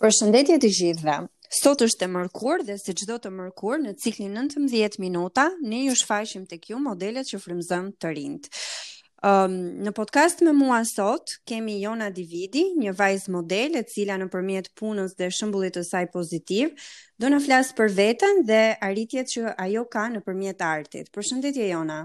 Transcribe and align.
Për 0.00 0.14
shëndetje 0.16 0.54
të 0.64 0.68
gjithë 0.72 1.04
dhe, 1.04 1.14
sot 1.52 1.82
është 1.84 2.00
të 2.00 2.06
mërkur 2.12 2.62
dhe 2.64 2.78
se 2.80 2.86
gjithë 2.96 3.06
do 3.10 3.16
të 3.24 3.30
mërkur 3.38 3.82
në 3.82 3.90
ciklin 4.00 4.30
19 4.38 4.94
minuta, 5.02 5.42
ne 5.72 5.82
ju 5.84 5.96
shfajshim 6.00 6.46
të 6.48 6.56
kju 6.62 6.78
modelet 6.84 7.28
që 7.28 7.40
frimzëm 7.42 7.90
të 8.00 8.12
rindë. 8.16 8.52
Um, 9.28 9.58
në 9.84 9.92
podcast 9.98 10.40
me 10.46 10.54
mua 10.56 10.78
sot, 10.88 11.34
kemi 11.50 11.74
Jona 11.82 12.08
Dividi, 12.16 12.62
një 12.80 12.94
vajzë 12.96 13.34
model 13.34 13.76
e 13.76 13.82
cila 13.92 14.16
në 14.22 14.30
përmjet 14.32 14.70
punës 14.80 15.12
dhe 15.18 15.28
shëmbullit 15.36 15.76
të 15.76 15.82
saj 15.90 16.06
pozitiv, 16.16 16.72
do 17.20 17.28
në 17.34 17.42
flasë 17.44 17.76
për 17.82 17.92
vetën 18.00 18.40
dhe 18.48 18.62
arritjet 18.88 19.28
që 19.34 19.52
ajo 19.66 19.84
ka 19.92 20.06
në 20.16 20.24
përmjet 20.30 20.64
artit. 20.70 21.12
Për 21.12 21.28
shëndetje, 21.32 21.68
Jona. 21.74 22.00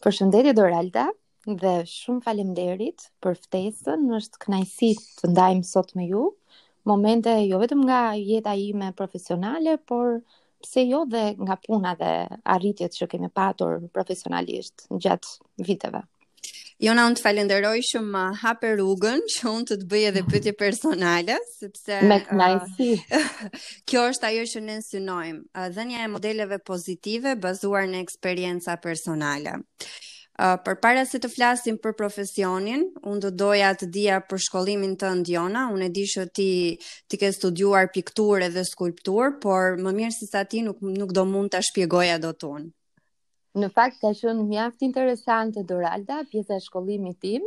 Për 0.00 0.16
shëndetje, 0.22 0.56
Doralda 0.56 1.10
dhe 1.44 1.74
shumë 1.84 2.24
falemderit 2.24 3.10
për 3.20 3.36
ftesën, 3.42 4.08
është 4.22 4.46
kënajësi 4.46 4.90
të 5.20 5.28
ndajmë 5.34 5.68
sot 5.74 5.92
me 6.00 6.08
ju 6.08 6.24
momente 6.84 7.30
jo 7.48 7.58
vetëm 7.60 7.84
nga 7.88 8.00
jeta 8.18 8.52
ime 8.58 8.90
profesionale, 8.92 9.76
por 9.78 10.20
pse 10.62 10.86
jo 10.88 11.04
dhe 11.08 11.26
nga 11.40 11.56
puna 11.66 11.94
dhe 12.00 12.10
arritjet 12.56 12.96
që 12.96 13.08
kemi 13.14 13.28
patur 13.30 13.80
profesionalisht 13.96 14.86
gjatë 14.92 15.64
viteve. 15.68 16.02
Jona, 16.82 17.04
unë 17.06 17.16
të 17.16 17.22
falenderoj 17.22 17.80
shumë 17.88 18.22
hapë 18.42 18.72
rrugën 18.76 19.20
që 19.32 19.50
unë 19.50 19.68
të 19.70 19.76
të 19.82 19.86
bëj 19.92 20.06
edhe 20.10 20.22
pëtje 20.32 20.52
personale 20.64 21.36
sepse 21.54 22.00
uh, 22.04 23.28
kjo 23.88 24.04
është 24.12 24.30
ajo 24.32 24.46
që 24.54 24.64
ne 24.70 24.78
synojmë, 24.88 25.44
uh, 25.54 25.68
dhënia 25.76 26.02
e 26.04 26.10
modeleve 26.16 26.58
pozitive 26.66 27.36
bazuar 27.40 27.86
në 27.92 28.02
eksperjenca 28.08 28.76
personale 28.82 29.60
për 30.36 30.74
para 30.82 31.04
se 31.06 31.20
të 31.22 31.28
flasim 31.30 31.76
për 31.78 31.92
profesionin, 31.94 32.80
unë 33.06 33.20
do 33.22 33.30
doja 33.44 33.68
të 33.78 33.86
dija 33.94 34.16
për 34.26 34.38
shkollimin 34.42 34.96
të 34.98 35.12
ndjona, 35.20 35.66
unë 35.72 35.86
e 35.86 35.90
di 35.94 36.04
që 36.10 36.24
ti, 36.34 36.48
ti 37.08 37.16
ke 37.20 37.30
studuar 37.36 37.90
pikturë 37.94 38.48
dhe 38.56 38.64
skulptur, 38.66 39.36
por 39.44 39.78
më 39.78 39.92
mirë 39.94 40.14
si 40.16 40.26
sa 40.26 40.42
ti 40.44 40.62
nuk, 40.66 40.82
nuk 40.82 41.14
do 41.14 41.24
mund 41.24 41.54
të 41.54 41.62
shpjegoja 41.68 42.18
do 42.18 42.32
të 42.32 42.50
unë. 42.56 42.72
Në 43.62 43.68
fakt, 43.78 44.00
ka 44.02 44.10
shumë 44.10 44.48
mjaft 44.48 44.82
interesante, 44.82 45.62
Doralda, 45.62 46.24
pjesa 46.32 46.58
e 46.58 46.62
shkollimit 46.70 47.20
tim, 47.22 47.46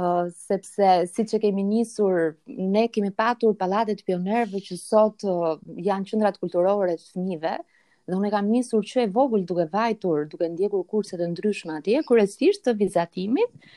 Uh, 0.00 0.28
sepse 0.46 0.86
si 1.10 1.24
që 1.26 1.38
kemi 1.42 1.64
njësur, 1.66 2.20
ne 2.46 2.84
kemi 2.94 3.10
patur 3.10 3.56
palatet 3.58 4.04
pionerve 4.06 4.60
që 4.62 4.76
sot 4.78 5.24
uh, 5.26 5.56
janë 5.82 6.06
qëndrat 6.12 6.38
kulturore 6.40 6.94
të 6.94 7.08
fmive, 7.08 7.56
uh, 7.58 7.69
dhe 8.10 8.16
unë 8.18 8.30
kam 8.34 8.48
nisur 8.50 8.84
që 8.90 9.04
e 9.06 9.10
vogël 9.14 9.44
duke 9.46 9.66
vajtur, 9.72 10.26
duke 10.32 10.48
ndjekur 10.50 10.82
kurse 10.90 11.18
të 11.18 11.28
ndryshme 11.30 11.76
atje, 11.78 12.02
kryesisht 12.08 12.66
të 12.66 12.74
vizatimit. 12.82 13.70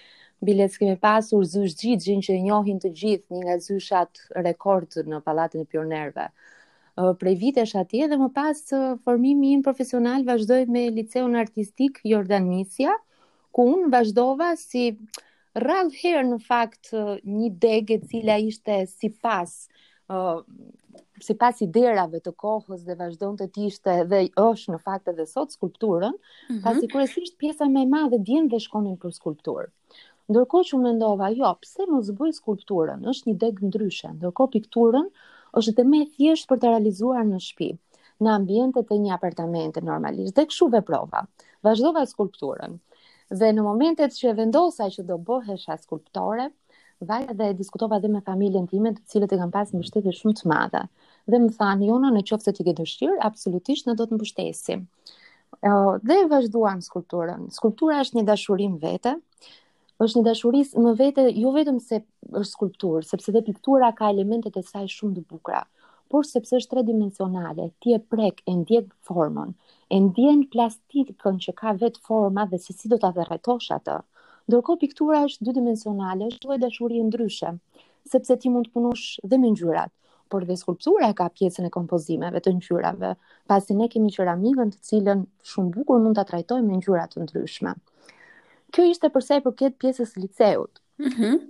Biles 0.43 0.73
s'kemi 0.75 0.97
pasur 0.99 1.45
zysh 1.47 1.75
gjithë 1.79 2.15
që 2.25 2.33
e 2.35 2.39
njohin 2.47 2.81
të 2.83 2.89
gjithë 2.99 3.33
një 3.35 3.43
nga 3.45 3.57
zyshat 3.65 4.23
rekord 4.47 4.97
në 5.11 5.21
Palatin 5.23 5.61
e 5.63 5.69
Pionerve. 5.71 6.25
Prej 7.21 7.35
vitesh 7.41 7.75
atje 7.79 8.09
dhe 8.11 8.17
më 8.21 8.27
pas 8.35 8.59
formimi 9.05 9.53
im 9.55 9.63
profesional 9.65 10.25
vazhdoj 10.27 10.65
me 10.75 10.87
liceun 10.97 11.37
artistik 11.39 12.01
Jordan 12.05 12.49
Misja, 12.49 12.97
ku 13.55 13.65
unë 13.75 13.89
vazhdova 13.95 14.51
si 14.61 14.89
rrallë 15.57 15.97
herë 16.03 16.27
në 16.33 16.41
fakt 16.49 16.91
një 16.93 17.49
degë 17.63 17.97
e 17.99 18.05
cila 18.11 18.37
ishte 18.51 18.77
si 18.91 19.09
pasë, 19.23 19.72
si 21.21 21.35
pas 21.39 21.55
i 21.63 21.67
derave 21.71 22.19
të 22.23 22.33
kohës 22.41 22.81
dhe 22.87 22.95
vazhdojnë 22.99 23.39
të 23.41 23.47
tishtë 23.57 23.93
dhe 24.11 24.19
është 24.43 24.73
në 24.73 24.79
fakt 24.87 25.11
edhe 25.13 25.25
sot 25.29 25.53
skulpturën, 25.55 26.13
mm 26.13 26.55
-hmm. 26.55 26.63
pasi 26.65 26.89
kërësisht 26.93 27.37
pjesa 27.41 27.65
me 27.73 27.85
ma 27.93 28.05
dhe 28.13 28.19
djenë 28.29 28.49
dhe 28.53 28.59
shkonin 28.65 28.97
për 29.03 29.13
skulpturë. 29.19 29.69
Ndërko 30.31 30.59
që 30.69 30.79
më 30.83 30.91
ndova, 30.97 31.29
jo, 31.39 31.49
pse 31.61 31.85
më 31.91 31.99
zëbëj 32.09 32.31
skulpturën, 32.39 32.99
është 33.13 33.25
një 33.29 33.35
degë 33.43 33.67
ndryshe, 33.69 34.09
ndërko 34.17 34.43
pikturën 34.53 35.07
është 35.59 35.73
dhe 35.79 35.83
me 35.93 36.03
thjeshtë 36.13 36.49
për 36.51 36.57
të 36.61 36.67
realizuar 36.73 37.25
në 37.31 37.39
shpi, 37.47 37.71
në 38.23 38.29
ambjentet 38.39 38.87
e 38.91 38.97
një 39.03 39.11
apartamente 39.17 39.81
normalisht, 39.89 40.35
dhe 40.35 40.47
këshu 40.49 40.69
veprova, 40.73 41.23
vazhdova 41.63 42.05
skulpturën. 42.05 42.77
Dhe 43.39 43.51
në 43.55 43.61
momentet 43.67 44.11
që 44.19 44.35
vendosa 44.39 44.85
që 44.95 45.03
do 45.03 45.17
bohesha 45.17 45.75
skulptore, 45.77 46.49
vaja 47.07 47.33
dhe 47.37 47.47
diskutova 47.57 47.97
edhe 47.99 48.09
me 48.11 48.21
familjen 48.25 48.67
time, 48.69 48.91
të 48.95 49.03
cilët 49.11 49.35
e 49.35 49.39
kanë 49.39 49.53
pas 49.55 49.71
mbështetje 49.75 50.13
shumë 50.19 50.37
të 50.39 50.49
madhe. 50.51 50.83
Dhe 51.31 51.39
më 51.43 51.51
thanë, 51.57 51.87
jona, 51.89 52.11
në 52.15 52.23
çoftë 52.29 52.53
ti 52.57 52.65
ke 52.67 52.73
dëshirë, 52.79 53.17
absolutisht 53.29 53.89
ne 53.89 53.95
do 53.99 54.07
të 54.09 54.19
mbështesim." 54.19 54.85
Ë, 55.63 55.71
dhe 56.03 56.21
e 56.23 56.77
skulpturën. 56.87 57.49
Skulptura 57.59 57.99
është 58.03 58.17
një 58.19 58.23
dashuri 58.27 58.69
vete. 58.81 59.15
Është 60.01 60.19
një 60.19 60.25
dashuri 60.31 60.63
në 60.83 60.93
vete, 60.99 61.27
jo 61.37 61.51
vetëm 61.53 61.79
se 61.79 62.01
është 62.29 62.51
skulpturë, 62.51 63.03
sepse 63.07 63.31
dhe 63.31 63.43
piktura 63.47 63.91
ka 63.95 64.09
elementet 64.09 64.57
e 64.57 64.63
saj 64.63 64.87
shumë 64.89 65.15
të 65.19 65.25
bukura 65.29 65.63
por 66.13 66.25
sepse 66.29 66.57
është 66.59 66.75
tridimensionale, 66.75 67.71
ti 67.81 67.93
e 67.95 67.97
prek 67.99 68.43
e 68.45 68.53
ndjen 68.53 68.89
formën, 69.07 69.53
e 69.89 69.97
ndjen 69.99 70.43
plastikën 70.53 71.39
që 71.41 71.53
ka 71.57 71.71
vet 71.81 71.97
forma 72.05 72.45
dhe 72.51 72.59
se 72.61 72.73
si 72.77 72.91
do 72.91 72.99
ta 73.01 73.09
dhërtosh 73.15 73.71
atë. 73.73 73.95
Ndërkohë 74.51 74.79
piktura 74.81 75.19
është 75.25 75.45
dy 75.47 75.51
dimensionale, 75.57 76.25
është 76.31 76.47
lloj 76.47 76.55
dashurie 76.61 77.03
ndryshe, 77.09 77.51
sepse 78.13 78.35
ti 78.43 78.51
mund 78.55 78.67
të 78.67 78.73
punosh 78.77 79.03
dhe 79.33 79.37
me 79.43 79.51
ngjyrat 79.53 79.91
por 80.33 80.43
dhe 80.49 80.55
skulptura 80.61 81.09
ka 81.19 81.27
pjesën 81.37 81.67
e 81.67 81.71
kompozimeve 81.75 82.41
të 82.43 82.53
ngjyrave, 82.57 83.11
pasi 83.51 83.77
ne 83.81 83.87
kemi 83.93 84.11
qeramikën 84.15 84.73
të 84.73 84.81
cilën 84.89 85.21
shumë 85.51 85.71
bukur 85.77 86.01
mund 86.07 86.19
ta 86.19 86.25
trajtojmë 86.31 86.67
me 86.71 86.79
ngjyra 86.81 87.05
të 87.13 87.23
ndryshme. 87.23 87.71
Kjo 88.75 88.87
ishte 88.89 89.09
për 89.15 89.23
sa 89.29 89.37
i 89.39 89.43
përket 89.47 89.77
pjesës 89.85 90.11
së 90.17 90.27
liceut. 90.27 90.81
Mhm. 90.99 91.27
Mm 91.29 91.49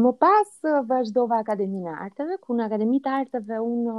Më 0.00 0.10
pas 0.22 0.50
vazhdova 0.90 1.40
Akademinë 1.42 1.90
e 1.90 1.94
Arteve, 2.04 2.36
ku 2.44 2.54
në 2.54 2.66
Akademinë 2.68 3.10
e 3.10 3.14
Arteve 3.20 3.56
unë 3.64 3.94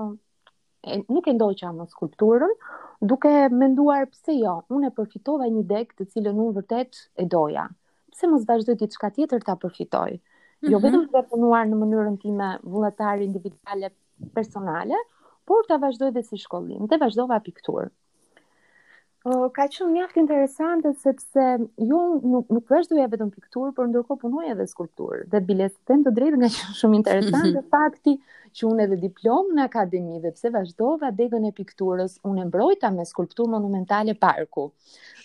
e, 0.87 0.95
nuk 1.13 1.27
e 1.27 1.33
ndoqa 1.35 1.71
më 1.79 1.85
skulpturën, 1.91 2.53
duke 3.11 3.31
menduar 3.63 4.07
pse 4.13 4.37
jo, 4.37 4.53
unë 4.77 4.87
e 4.89 4.93
përfitova 4.99 5.49
një 5.51 5.65
degë 5.73 5.97
të 5.99 6.07
cilën 6.13 6.39
unë 6.45 6.55
vërtet 6.57 7.01
e 7.21 7.25
doja, 7.35 7.67
pse 8.11 8.27
mos 8.31 8.43
vazhdoj 8.49 8.77
diçka 8.81 9.09
tjetër 9.15 9.43
ta 9.47 9.55
përfitoj. 9.63 10.11
Jo 10.17 10.67
mm 10.67 10.69
-hmm. 10.69 10.83
vetëm 10.85 11.07
të 11.13 11.21
punuar 11.31 11.65
në 11.69 11.79
mënyrën 11.81 12.17
time 12.25 12.49
vullnetare 12.73 13.25
individuale 13.25 13.91
personale, 14.35 14.99
por 15.47 15.65
ta 15.69 15.77
vazhdoj 15.85 16.11
dhe 16.15 16.21
si 16.27 16.37
shkollim, 16.37 16.87
të 16.91 16.99
vazhdova 17.05 17.39
pikturë. 17.47 17.87
Ë 19.25 19.49
ka 19.55 19.65
qënë 19.73 19.91
mjaft 19.95 20.15
interesante, 20.17 20.93
sepse 21.03 21.43
ju 21.59 21.87
jo, 21.91 21.99
nuk, 22.33 22.45
nuk 22.55 22.69
vazhdoja 22.75 23.07
vetëm 23.07 23.29
pikturë, 23.35 23.73
por 23.77 23.87
ndërko 23.87 24.15
punoja 24.23 24.53
dhe 24.59 24.65
skulpturë. 24.73 25.23
Dhe 25.31 25.39
bilet 25.49 25.73
të 25.87 25.97
të 26.05 26.13
drejtë 26.17 26.39
nga 26.41 26.49
qënë 26.55 26.77
shumë 26.81 26.95
interesante, 27.01 27.59
mhm. 27.61 27.67
fakti, 27.75 28.17
që 28.57 28.67
unë 28.67 28.85
edhe 28.85 28.97
diplom 29.05 29.53
në 29.55 29.65
akademi 29.69 30.19
dhe 30.23 30.31
pse 30.35 30.51
vazhdova 30.53 31.09
degën 31.15 31.45
e 31.47 31.51
pikturës, 31.55 32.17
unë 32.27 32.43
e 32.43 32.47
mbrojta 32.49 32.89
me 32.93 33.05
skulptur 33.07 33.49
monumentale 33.51 34.15
parku. 34.19 34.67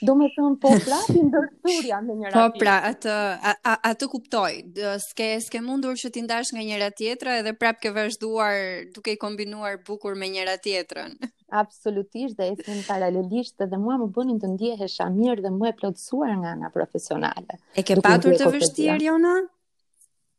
Do 0.04 0.14
me 0.14 0.28
thëmë, 0.34 0.58
po 0.62 0.74
platin 0.84 1.30
dërësturja 1.32 2.00
me 2.06 2.18
njëra 2.20 2.34
tjetër. 2.34 2.58
Po 2.58 2.60
pra, 2.62 2.76
atë, 2.90 3.14
a, 3.14 3.54
a, 3.56 3.74
atë 3.90 4.08
kuptoj, 4.12 4.50
dë, 4.76 4.94
s'ke, 5.08 5.30
s'ke 5.46 5.62
mundur 5.64 5.96
që 6.00 6.12
t'indash 6.16 6.52
nga 6.56 6.66
njëra 6.68 6.90
tjetër 7.00 7.32
edhe 7.40 7.54
prap 7.58 7.80
ke 7.82 7.92
vazhduar 7.96 8.60
duke 8.94 9.16
i 9.16 9.20
kombinuar 9.26 9.80
bukur 9.86 10.14
me 10.14 10.30
njëra 10.34 10.58
tjetrën. 10.62 11.18
Absolutisht 11.56 12.38
dhe 12.40 12.50
e 12.52 12.54
thëmë 12.58 12.86
paralelisht 12.88 13.62
dhe 13.62 13.78
mua 13.80 13.98
më 14.02 14.08
bënin 14.16 14.40
të 14.42 14.54
ndjehesha 14.56 15.06
mirë 15.14 15.44
dhe 15.46 15.52
mua 15.54 15.70
e 15.72 15.76
plotësuar 15.78 16.34
nga 16.42 16.56
nga 16.62 16.72
profesionale. 16.74 17.60
E 17.78 17.86
ke 17.86 17.98
patur 18.02 18.34
të 18.34 18.50
vështirë, 18.56 19.04
Jona? 19.06 19.36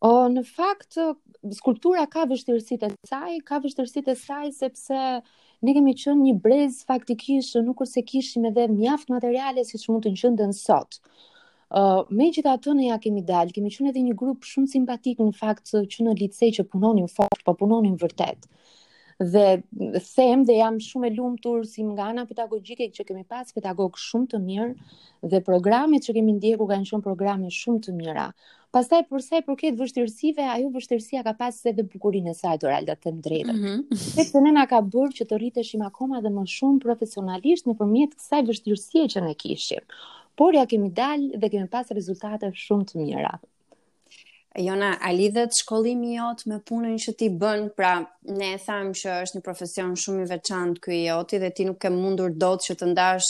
O, 0.06 0.09
në 0.30 0.44
fakt, 0.46 0.97
skulptura 1.58 2.03
ka 2.13 2.25
vështërësit 2.30 2.84
e 2.85 2.90
saj, 3.09 3.38
ka 3.47 3.58
vështërësit 3.63 4.12
e 4.12 4.13
saj 4.19 4.44
sepse 4.58 5.00
ne 5.66 5.74
kemi 5.74 5.96
qënë 5.97 6.22
një 6.25 6.34
brez 6.44 6.84
faktikisht 6.90 7.58
nuk 7.66 7.81
ose 7.81 8.03
kishim 8.12 8.46
edhe 8.52 8.68
mjaft 8.74 9.09
materiale 9.09 9.63
si 9.66 9.81
që 9.81 9.91
mund 9.96 10.06
të 10.06 10.13
gjëndë 10.22 10.47
në 10.52 10.57
sot. 10.59 11.00
Uh, 11.68 12.06
me 12.12 12.30
gjitha 12.36 12.53
të 12.63 12.78
në 12.78 12.86
ja 12.91 13.00
kemi 13.07 13.24
dalë, 13.31 13.56
kemi 13.57 13.74
qënë 13.74 13.90
edhe 13.96 14.06
një 14.12 14.13
grup 14.22 14.46
shumë 14.52 14.69
simpatik 14.75 15.24
në 15.25 15.34
fakt 15.40 15.74
që 15.74 16.06
në 16.06 16.13
licej 16.22 16.52
që 16.59 16.68
punonim 16.75 17.10
fort, 17.18 17.42
po 17.50 17.57
punonim 17.63 17.98
vërtet 18.06 18.45
dhe 19.19 19.64
them 20.16 20.46
dhe 20.46 20.58
jam 20.62 20.78
shumë 20.78 21.08
e 21.10 21.16
lumtur 21.16 21.64
si 21.66 21.81
nga 21.84 22.06
ana 22.14 22.25
pedagogjike 22.30 22.86
që 22.94 23.04
kemi 23.08 23.24
pas 23.25 23.50
pedagog 23.56 23.98
shumë 23.98 24.28
të 24.34 24.40
mirë 24.44 25.31
dhe 25.31 25.40
programet 25.48 26.06
që 26.06 26.14
kemi 26.18 26.36
ndjekur 26.38 26.68
kanë 26.69 26.86
qenë 26.92 27.04
programe 27.08 27.50
shumë 27.50 27.81
të 27.88 27.96
mira. 27.98 28.28
Pastaj 28.78 29.08
për 29.10 29.22
sa 29.25 29.40
i 29.42 29.46
përket 29.48 29.80
vështirësive, 29.81 30.44
ajo 30.54 30.69
vështirësia 30.78 31.24
ka 31.25 31.34
pas 31.40 31.56
edhe 31.72 31.86
bukurinë 31.96 32.36
e 32.36 32.38
saj 32.38 32.60
Doralda 32.62 32.94
të 33.02 33.16
drejtë. 33.25 33.54
Mhm. 33.58 33.74
Mm 33.90 33.96
-hmm. 33.96 34.46
nëna 34.46 34.68
ka 34.74 34.84
bërë 34.94 35.18
që 35.18 35.24
të 35.31 35.36
rriteshim 35.42 35.81
akoma 35.90 36.22
dhe 36.22 36.30
më 36.38 36.46
shumë 36.58 36.80
profesionalisht 36.86 37.66
nëpërmjet 37.72 38.13
kësaj 38.20 38.42
vështirësie 38.52 39.08
që 39.16 39.25
ne 39.28 39.34
kishim. 39.34 39.81
Por 40.38 40.54
ja 40.60 40.66
kemi 40.70 40.92
dalë 41.02 41.38
dhe 41.42 41.50
kemi 41.56 41.68
pas 41.74 41.88
rezultate 41.92 42.52
shumë 42.68 42.86
të 42.92 42.96
mira. 43.06 43.40
Jona, 44.59 44.95
a 45.00 45.12
lidhet 45.13 45.54
shkollimi 45.54 46.15
i 46.15 46.15
jot 46.18 46.39
me 46.50 46.57
punën 46.65 46.95
që 47.04 47.12
ti 47.19 47.27
bën? 47.30 47.68
Pra, 47.77 47.92
ne 48.33 48.48
e 48.56 48.62
thamë 48.62 48.95
që 48.98 49.18
është 49.25 49.38
një 49.38 49.44
profesion 49.45 49.92
shumë 50.01 50.24
i 50.25 50.30
veçantë 50.31 50.81
ky 50.88 50.95
i 50.98 51.04
joti 51.12 51.38
dhe 51.44 51.51
ti 51.56 51.68
nuk 51.69 51.77
ke 51.83 51.92
mundur 51.94 52.33
dot 52.42 52.65
që 52.65 52.77
të 52.80 52.88
ndash 52.95 53.30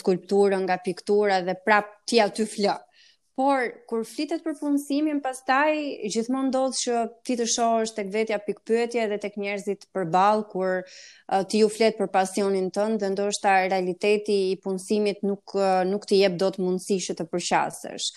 skulpturën 0.00 0.60
nga 0.66 0.76
piktura 0.84 1.40
dhe 1.48 1.56
prap 1.64 1.88
ti 2.08 2.20
aty 2.20 2.44
flë. 2.52 2.74
Por 3.38 3.64
kur 3.88 4.02
flitet 4.02 4.42
për 4.42 4.56
punësimin, 4.58 5.20
pastaj 5.22 5.72
gjithmonë 6.12 6.48
ndodh 6.50 6.76
që 6.82 7.02
ti 7.24 7.36
të 7.38 7.46
shohësh 7.54 7.92
tek 7.96 8.08
vetja 8.12 8.40
pikpyetje 8.42 9.04
dhe 9.12 9.18
tek 9.22 9.36
njerëzit 9.40 9.86
përball 9.94 10.42
kur 10.50 10.80
uh, 10.82 11.44
ti 11.48 11.62
u 11.62 11.68
flet 11.70 11.94
për 12.00 12.10
pasionin 12.16 12.66
tënd 12.74 13.00
dhe 13.04 13.12
ndoshta 13.14 13.56
realiteti 13.70 14.40
i 14.50 14.56
punësimit 14.64 15.22
nuk 15.24 15.54
uh, 15.56 15.84
nuk 15.92 16.04
të 16.10 16.20
jep 16.24 16.36
dot 16.44 16.58
mundësi 16.60 16.98
që 17.08 17.18
të 17.22 17.28
përqasesh. 17.32 18.12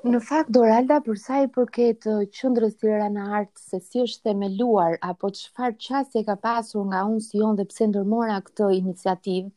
Në 0.00 0.18
fakt, 0.24 0.48
Doralda, 0.56 0.96
përsa 1.04 1.42
i 1.44 1.48
përket 1.52 2.06
uh, 2.08 2.20
qëndrës 2.36 2.78
tira 2.80 3.08
në 3.12 3.24
artë, 3.38 3.60
se 3.60 3.80
si 3.84 4.00
është 4.06 4.30
themeluar, 4.30 4.94
apo 5.04 5.28
të 5.34 5.42
shfarë 5.42 6.00
e 6.16 6.22
ka 6.28 6.36
pasur 6.44 6.86
nga 6.88 7.02
unë 7.04 7.20
si 7.24 7.42
onë 7.44 7.58
dhe 7.58 7.66
pse 7.68 7.88
ndërmora 7.90 8.38
këtë 8.46 8.68
iniciativë, 8.78 9.50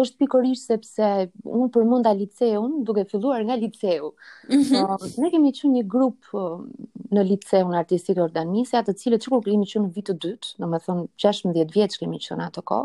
është 0.00 0.20
pikërisht 0.22 0.70
sepse 0.70 1.08
unë 1.56 1.68
përmunda 1.74 2.12
liceun, 2.20 2.76
duke 2.86 3.02
filluar 3.10 3.42
nga 3.48 3.56
liceu. 3.64 4.12
Mhm. 4.54 4.78
Um, 4.84 5.08
ne 5.24 5.32
kemi 5.34 5.50
qenë 5.58 5.72
një 5.80 5.84
grup 5.96 6.30
um, 6.38 6.70
në 7.16 7.26
liceun 7.32 7.74
artistik 7.82 8.22
organizë, 8.28 8.78
atë 8.84 8.94
cilë 9.02 9.18
që 9.24 9.34
kur 9.34 9.42
kemi 9.50 9.66
qenë 9.72 9.88
në 9.88 9.94
vitë 9.98 10.18
dytë, 10.26 10.54
në 10.62 10.70
më 10.76 10.84
thonë 10.86 11.08
16 11.26 11.66
vjetë 11.74 11.96
që 11.98 12.04
kemi 12.06 12.22
qenë 12.30 12.46
atë 12.52 12.68
ko, 12.70 12.82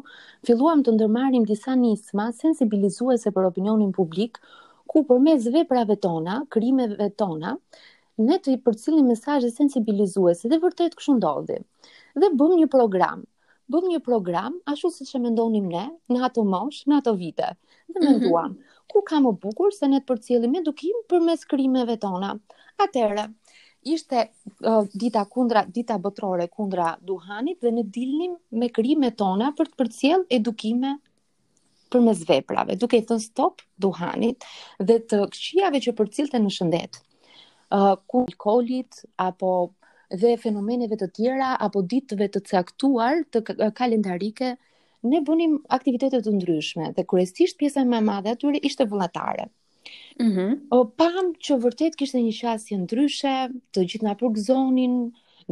filluam 0.49 0.81
të 0.87 0.97
ndërmarim 0.97 1.45
disa 1.53 1.77
nisma 1.85 2.31
sensibilizuese 2.41 3.29
për 3.37 3.53
opinionin 3.53 3.93
publikë, 4.01 4.41
ku 4.95 5.03
për 5.03 5.17
me 5.19 5.31
zve 5.43 5.65
prave 5.67 5.95
tona, 5.99 6.35
krimeve 6.55 7.09
tona, 7.19 7.49
ne 8.27 8.37
të 8.39 8.53
i 8.55 8.59
përcili 8.67 9.01
mesajë 9.03 9.49
sensibilizuese 9.51 10.47
dhe 10.53 10.61
vërtet 10.63 10.95
këshu 11.01 11.17
Dhe 12.23 12.29
bëm 12.39 12.51
një 12.55 12.69
program, 12.71 13.25
bëm 13.67 13.89
një 13.91 13.97
program, 14.05 14.53
ashtu 14.71 14.89
se 14.93 15.03
që 15.07 15.19
me 15.19 15.29
ndonim 15.33 15.65
ne, 15.67 15.81
në 16.07 16.21
ato 16.29 16.45
mosh, 16.47 16.85
në 16.87 17.01
ato 17.01 17.13
vite, 17.19 17.49
dhe 17.91 17.99
mhm. 17.99 18.05
me 18.05 18.13
nduam, 18.19 18.51
mm 18.51 18.55
-hmm. 18.55 18.83
ku 18.93 19.01
ka 19.09 19.19
më 19.25 19.31
bukur 19.43 19.73
se 19.75 19.89
ne 19.91 19.99
të 19.99 20.07
përcili 20.13 20.47
me 20.51 20.61
dukim 20.63 21.01
për 21.09 21.19
mes 21.27 21.43
krimeve 21.45 21.97
tona. 21.99 22.29
Atere, 22.85 23.25
ishte 23.83 24.19
uh, 24.23 24.85
dita 24.93 25.25
kundra, 25.25 25.65
dita 25.67 25.97
botrore 25.97 26.47
kundra 26.47 26.95
duhanit 27.01 27.59
dhe 27.61 27.71
ne 27.71 27.83
dilnim 27.83 28.39
me 28.51 28.69
krimet 28.69 29.17
tona 29.17 29.51
për 29.57 29.65
të 29.67 29.77
përcili 29.81 30.25
edukime 30.39 30.97
mes 32.01 32.21
veprave, 32.27 32.75
duke 32.79 32.97
i 32.99 33.03
thënë 33.05 33.23
stop 33.23 33.61
duhanit 33.81 34.45
dhe 34.79 34.99
të 35.07 35.19
këqijave 35.31 35.81
që 35.87 35.93
përcilte 35.97 36.41
në 36.41 36.53
shëndet. 36.57 36.99
Ë 37.73 37.81
uh, 37.81 37.95
ku 38.07 38.25
alkoolit 38.25 39.03
apo 39.21 39.51
dhe 40.21 40.35
fenomeneve 40.41 40.97
të 41.01 41.09
tjera 41.17 41.53
apo 41.65 41.81
ditëve 41.81 42.27
të 42.35 42.43
caktuar 42.49 43.23
të 43.33 43.41
uh, 43.55 43.67
kalendarike, 43.77 44.55
ne 45.05 45.19
bunim 45.25 45.59
aktivitete 45.73 46.21
të 46.25 46.35
ndryshme 46.39 46.93
dhe 46.97 47.05
kryesisht 47.09 47.59
pjesa 47.59 47.83
më 47.85 47.99
e 48.01 48.05
madhe 48.11 48.33
atyre 48.35 48.61
ishte 48.65 48.87
vullnetare. 48.89 49.49
Mhm. 50.17 50.45
o 50.73 50.79
pam 50.97 51.25
që 51.45 51.59
vërtet 51.61 51.93
kishte 51.99 52.17
një 52.17 52.31
qasje 52.37 52.77
ndryshe, 52.79 53.33
të 53.75 53.83
gjithë 53.85 54.07
na 54.07 54.15
përgëzonin, 54.17 54.95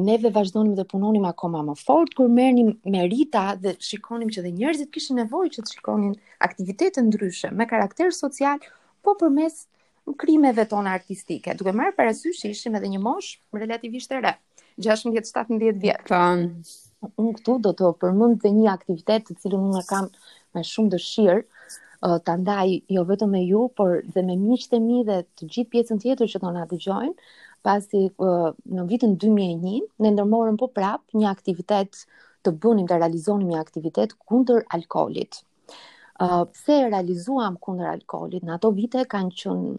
neve 0.07 0.31
vazhdonim 0.33 0.73
të 0.79 0.85
punonim 0.89 1.27
akoma 1.29 1.61
më 1.67 1.75
fort 1.77 2.15
kur 2.17 2.31
merrnim 2.33 2.71
merita 2.95 3.43
dhe 3.61 3.75
shikonim 3.79 4.31
që 4.33 4.41
dhe 4.41 4.51
njerëzit 4.55 4.89
kishin 4.95 5.19
nevojë 5.21 5.51
që 5.53 5.61
të 5.67 5.75
shikonin 5.75 6.15
aktivitete 6.45 7.01
ndryshe 7.01 7.49
me 7.59 7.65
karakter 7.71 8.11
social, 8.11 8.57
po 9.05 9.13
përmes 9.21 9.55
krimeve 10.21 10.65
tona 10.73 10.93
artistike. 10.99 11.53
Duke 11.59 11.73
marrë 11.79 11.93
parasysh 11.99 12.41
ishim 12.51 12.75
edhe 12.79 12.89
një 12.95 12.99
mosh 13.05 13.35
relativisht 13.61 14.11
e 14.17 14.21
re, 14.25 14.33
16-17 14.87 15.77
vjet. 15.85 16.11
Unë 17.19 17.31
këtu 17.37 17.55
do 17.65 17.71
të 17.79 17.91
përmend 18.03 18.41
dhe 18.43 18.51
një 18.57 18.67
aktivitet 18.73 19.27
të 19.29 19.37
cilën 19.43 19.63
unë 19.71 19.85
kam 19.87 20.09
me 20.55 20.63
shumë 20.71 20.93
dëshirë 20.97 21.39
të 22.03 22.19
ta 22.27 22.35
ndaj 22.43 22.67
jo 22.97 23.05
vetëm 23.07 23.31
me 23.37 23.41
ju, 23.47 23.63
por 23.79 24.01
dhe 24.15 24.21
me 24.27 24.35
miqët 24.43 24.75
e 24.75 24.79
mi 24.83 25.01
dhe 25.07 25.21
të 25.39 25.47
gjithë 25.47 25.71
pjesën 25.73 26.01
tjetër 26.03 26.31
që 26.33 26.41
tona 26.43 26.65
të 26.67 26.75
dëgjojnë, 26.79 27.13
pasi 27.67 28.01
në 28.19 28.85
vitin 28.91 29.15
2001 29.23 29.87
ne 30.03 30.11
ndërmorëm 30.15 30.59
po 30.63 30.67
prap 30.75 31.03
një 31.19 31.29
aktivitet 31.31 32.03
të 32.43 32.55
bënim 32.65 32.89
të 32.91 32.99
realizonim 32.99 33.55
një 33.55 33.61
aktivitet 33.65 34.17
kundër 34.27 34.67
alkoolit. 34.79 35.39
Uh, 36.21 36.43
pse 36.51 36.71
e 36.77 36.85
realizuam 36.93 37.55
kundër 37.57 37.87
alkoolit. 37.97 38.43
Në 38.45 38.51
ato 38.59 38.69
vite 38.77 39.01
kanë 39.09 39.31
qenë 39.33 39.69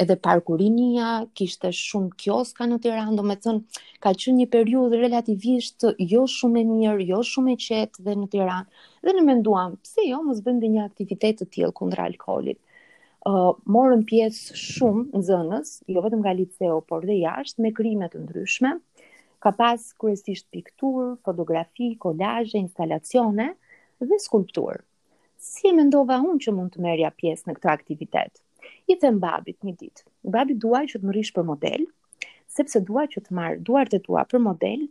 edhe 0.00 0.14
parkurinia, 0.26 1.08
kishte 1.36 1.68
shumë 1.76 2.14
kioska 2.24 2.64
në 2.70 2.78
Tiranë, 2.86 3.16
domethënë 3.18 3.80
ka 4.06 4.14
qenë 4.22 4.36
një 4.40 4.46
periudhë 4.54 5.00
relativisht 5.02 5.84
jo 6.12 6.22
shumë 6.36 6.62
e 6.62 6.62
mirë, 6.70 7.04
jo 7.10 7.18
shumë 7.32 7.52
e 7.52 7.56
qetë 7.66 8.04
dhe 8.06 8.14
në 8.22 8.28
Tiranë. 8.32 8.88
Dhe 9.04 9.14
ne 9.18 9.26
menduam, 9.28 9.74
pse 9.84 10.06
jo 10.08 10.22
mos 10.30 10.40
bëndë 10.46 10.70
një 10.76 10.86
aktivitet 10.86 11.42
të 11.42 11.48
tillë 11.58 11.70
kundër 11.82 12.00
alkoolit. 12.06 12.58
Uh, 13.28 13.52
morën 13.76 14.06
pjesë 14.08 14.56
shumë 14.62 15.22
zënës, 15.28 15.74
jo 15.98 16.06
vetëm 16.06 16.24
nga 16.24 16.32
liceu, 16.40 16.80
por 16.88 17.04
dhe 17.04 17.18
jashtë 17.20 17.60
me 17.66 17.74
krimet 17.76 18.14
të 18.16 18.22
ndryshme. 18.24 18.72
Ka 19.44 19.52
pas 19.60 19.84
kërësisht 20.00 20.48
pikturë, 20.56 21.10
fotografi, 21.28 21.92
kolazhe, 22.06 22.56
instalacione 22.64 23.52
dhe 24.00 24.20
skulpturë 24.28 24.80
si 25.44 25.68
e 25.68 25.76
mendova 25.76 26.16
unë 26.24 26.40
që 26.46 26.54
mund 26.56 26.72
të 26.74 26.82
merja 26.86 27.10
pjesë 27.20 27.50
në 27.50 27.54
këtë 27.58 27.70
aktivitet? 27.72 28.40
I 28.92 28.96
them 29.00 29.18
babit 29.22 29.60
një 29.68 29.74
ditë. 29.82 30.04
Babi 30.38 30.56
duaj 30.64 30.84
që 30.92 31.00
të 31.02 31.08
më 31.10 31.24
për 31.38 31.46
model, 31.50 31.84
sepse 32.56 32.80
duaj 32.88 33.04
që 33.14 33.22
të 33.26 33.36
marë 33.38 33.60
duar 33.68 33.90
të 33.92 34.00
tua 34.06 34.24
për 34.30 34.42
model, 34.46 34.86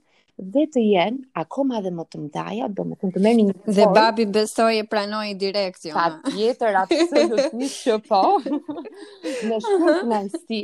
dhe 0.53 0.63
të 0.75 0.81
jenë 0.85 1.19
akoma 1.43 1.79
dhe 1.85 1.91
më 1.97 2.05
të 2.13 2.21
mdaja, 2.27 2.69
do 2.77 2.85
më 2.91 2.97
të 3.01 3.07
më 3.09 3.15
të 3.17 3.23
merë 3.25 3.39
një 3.39 3.51
Dhe 3.67 3.73
form, 3.87 3.97
babi 3.97 4.25
besoj 4.37 4.71
e 4.79 4.85
pranoj 4.93 5.25
direkt, 5.45 5.85
jo. 5.89 5.93
Pa 5.93 6.33
tjetër, 6.33 6.79
atësë 6.81 7.49
një 7.61 7.69
shëpo, 7.75 8.23
në 9.49 9.59
shkurt 9.61 9.99
në 9.99 10.09
nësti, 10.13 10.61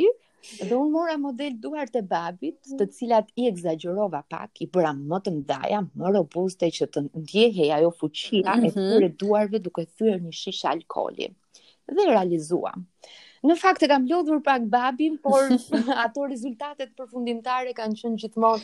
Dhe 0.64 0.74
unë 0.76 0.92
mora 0.92 1.16
model 1.22 1.56
duar 1.64 1.90
të 1.94 2.02
babit, 2.12 2.60
të 2.80 2.86
cilat 2.98 3.32
i 3.42 3.48
egzagjerova 3.50 4.22
pak, 4.34 4.62
i 4.64 4.68
bëra 4.76 4.94
më 5.00 5.20
të 5.26 5.34
mdaja, 5.40 5.80
më 6.02 6.12
robuste 6.16 6.70
që 6.78 6.88
të 6.96 7.04
ndjehe 7.24 7.68
ajo 7.78 7.90
fuqia 8.02 8.56
mm 8.56 8.62
-hmm. 8.62 8.68
e 8.68 8.74
kure 8.78 9.08
mhm. 9.10 9.18
duarve 9.24 9.60
duke 9.66 9.84
thyrë 9.98 10.20
një 10.26 10.34
shish 10.42 10.64
alkoli. 10.72 11.28
Dhe 11.98 12.06
realizua. 12.14 12.74
Në 13.50 13.56
fakt 13.60 13.84
e 13.84 13.88
kam 13.92 14.08
lodhur 14.12 14.42
pak 14.48 14.64
babin, 14.74 15.18
por 15.24 15.44
ato 16.06 16.26
rezultatet 16.34 16.90
përfundimtare 17.02 17.76
kanë 17.80 18.00
qenë 18.02 18.20
gjithmonë 18.24 18.64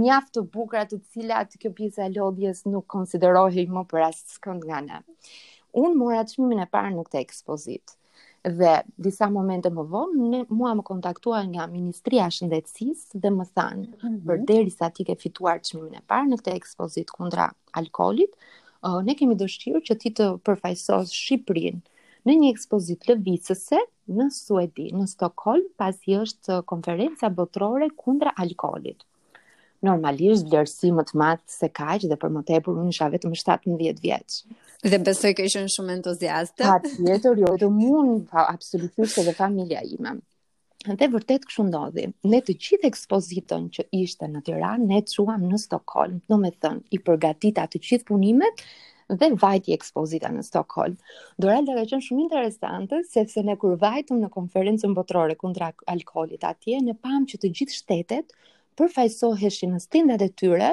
mjaft 0.00 0.32
të 0.36 0.44
bukura, 0.54 0.84
të 0.86 0.98
cilat 1.12 1.56
kjo 1.60 1.70
pjesa 1.78 2.04
e 2.06 2.10
lodhjes 2.16 2.64
nuk 2.72 2.86
konsiderohej 2.96 3.66
më 3.76 3.84
për 3.92 4.02
as 4.08 4.18
skënd 4.36 4.62
nga 4.68 4.80
ne. 4.88 4.98
Unë 5.84 5.96
mora 6.02 6.24
çmimin 6.32 6.64
e 6.66 6.68
parë 6.74 6.92
në 6.96 7.02
këtë 7.08 7.20
ekspozitë 7.26 7.99
dhe 8.48 8.74
disa 8.98 9.28
momente 9.30 9.68
më 9.70 9.82
vonë 9.92 10.28
ne 10.32 10.38
mua 10.48 10.70
më 10.74 10.84
kontaktua 10.86 11.42
nga 11.52 11.66
Ministria 11.68 12.26
e 12.26 12.32
Shëndetësisë 12.32 13.20
dhe 13.20 13.28
më 13.34 13.44
thanë 13.54 13.84
mm 13.86 14.08
-hmm. 14.08 14.26
përderisa 14.26 14.90
ti 14.90 15.04
ke 15.04 15.14
fituar 15.20 15.58
çmimin 15.60 15.94
e 15.98 16.02
parë 16.08 16.28
në 16.28 16.36
këtë 16.40 16.54
ekspozit 16.56 17.10
kundra 17.10 17.50
alkoolit, 17.72 18.32
uh, 18.86 19.02
ne 19.02 19.14
kemi 19.14 19.34
dëshirë 19.36 19.80
që 19.88 19.94
ti 20.00 20.10
të 20.10 20.30
përfaqësosh 20.46 21.10
Shqipërinë 21.20 21.80
në 22.26 22.32
një 22.40 22.50
ekspozit 22.50 23.06
lëvizëse 23.08 23.78
në 24.16 24.26
Suedi, 24.30 24.90
në 24.92 25.06
Stockholm, 25.06 25.64
pasi 25.76 26.12
është 26.24 26.62
konferenca 26.64 27.28
botërore 27.30 27.90
kundra 27.96 28.32
alkoolit 28.36 29.04
normalisht 29.82 30.48
vlerësimi 30.50 30.96
më 30.96 31.04
të 31.04 31.14
madh 31.18 31.42
se 31.46 31.68
kaq 31.68 32.00
dhe 32.08 32.16
për 32.16 32.30
më 32.32 32.42
tepër 32.48 32.72
unë 32.80 32.88
isha 32.92 33.08
vetëm 33.10 33.32
17 33.32 34.00
vjeç. 34.02 34.44
Dhe 34.88 34.96
besoj 35.04 35.34
ke 35.36 35.44
qenë 35.54 35.68
shumë 35.72 35.94
entuziaste. 35.98 36.64
Patjetër, 36.66 37.40
jo, 37.42 37.50
do 37.60 37.68
mund 37.74 38.22
pa 38.32 38.46
absolutisht 38.48 39.18
edhe 39.20 39.34
familja 39.36 39.82
ime. 39.84 40.14
Dhe 41.00 41.08
vërtet 41.12 41.44
kështu 41.48 41.66
ndodhi. 41.66 42.06
Ne 42.32 42.38
të 42.46 42.54
gjithë 42.64 42.88
ekspoziton 42.88 43.66
që 43.76 43.84
ishte 43.98 44.28
në 44.32 44.40
Tiranë, 44.46 44.86
ne 44.92 45.02
çuam 45.12 45.44
në 45.50 45.60
Stockholm, 45.66 46.14
domethënë 46.32 46.94
i 46.96 47.00
përgatita 47.08 47.66
të 47.74 47.82
gjithë 47.88 48.08
punimet 48.12 48.64
dhe 49.20 49.28
vajti 49.42 49.74
ekspozita 49.76 50.30
në 50.32 50.46
Stockholm. 50.48 50.94
Doralda 51.42 51.74
ka 51.80 51.84
qenë 51.92 52.06
shumë 52.08 52.24
interesante 52.24 53.02
sepse 53.12 53.44
ne 53.50 53.58
kur 53.60 53.76
vajtëm 53.84 54.24
në 54.24 54.32
konferencën 54.38 54.96
botërore 55.00 55.36
kundra 55.44 55.72
alkoolit 55.92 56.46
atje, 56.54 56.80
ne 56.88 56.96
pam 57.04 57.28
që 57.34 57.42
të 57.44 57.52
gjithë 57.58 57.78
shtetet 57.82 58.32
përfaqësoheshin 58.80 59.72
në 59.76 59.80
stendat 59.84 60.22
e 60.24 60.28
tyre 60.40 60.70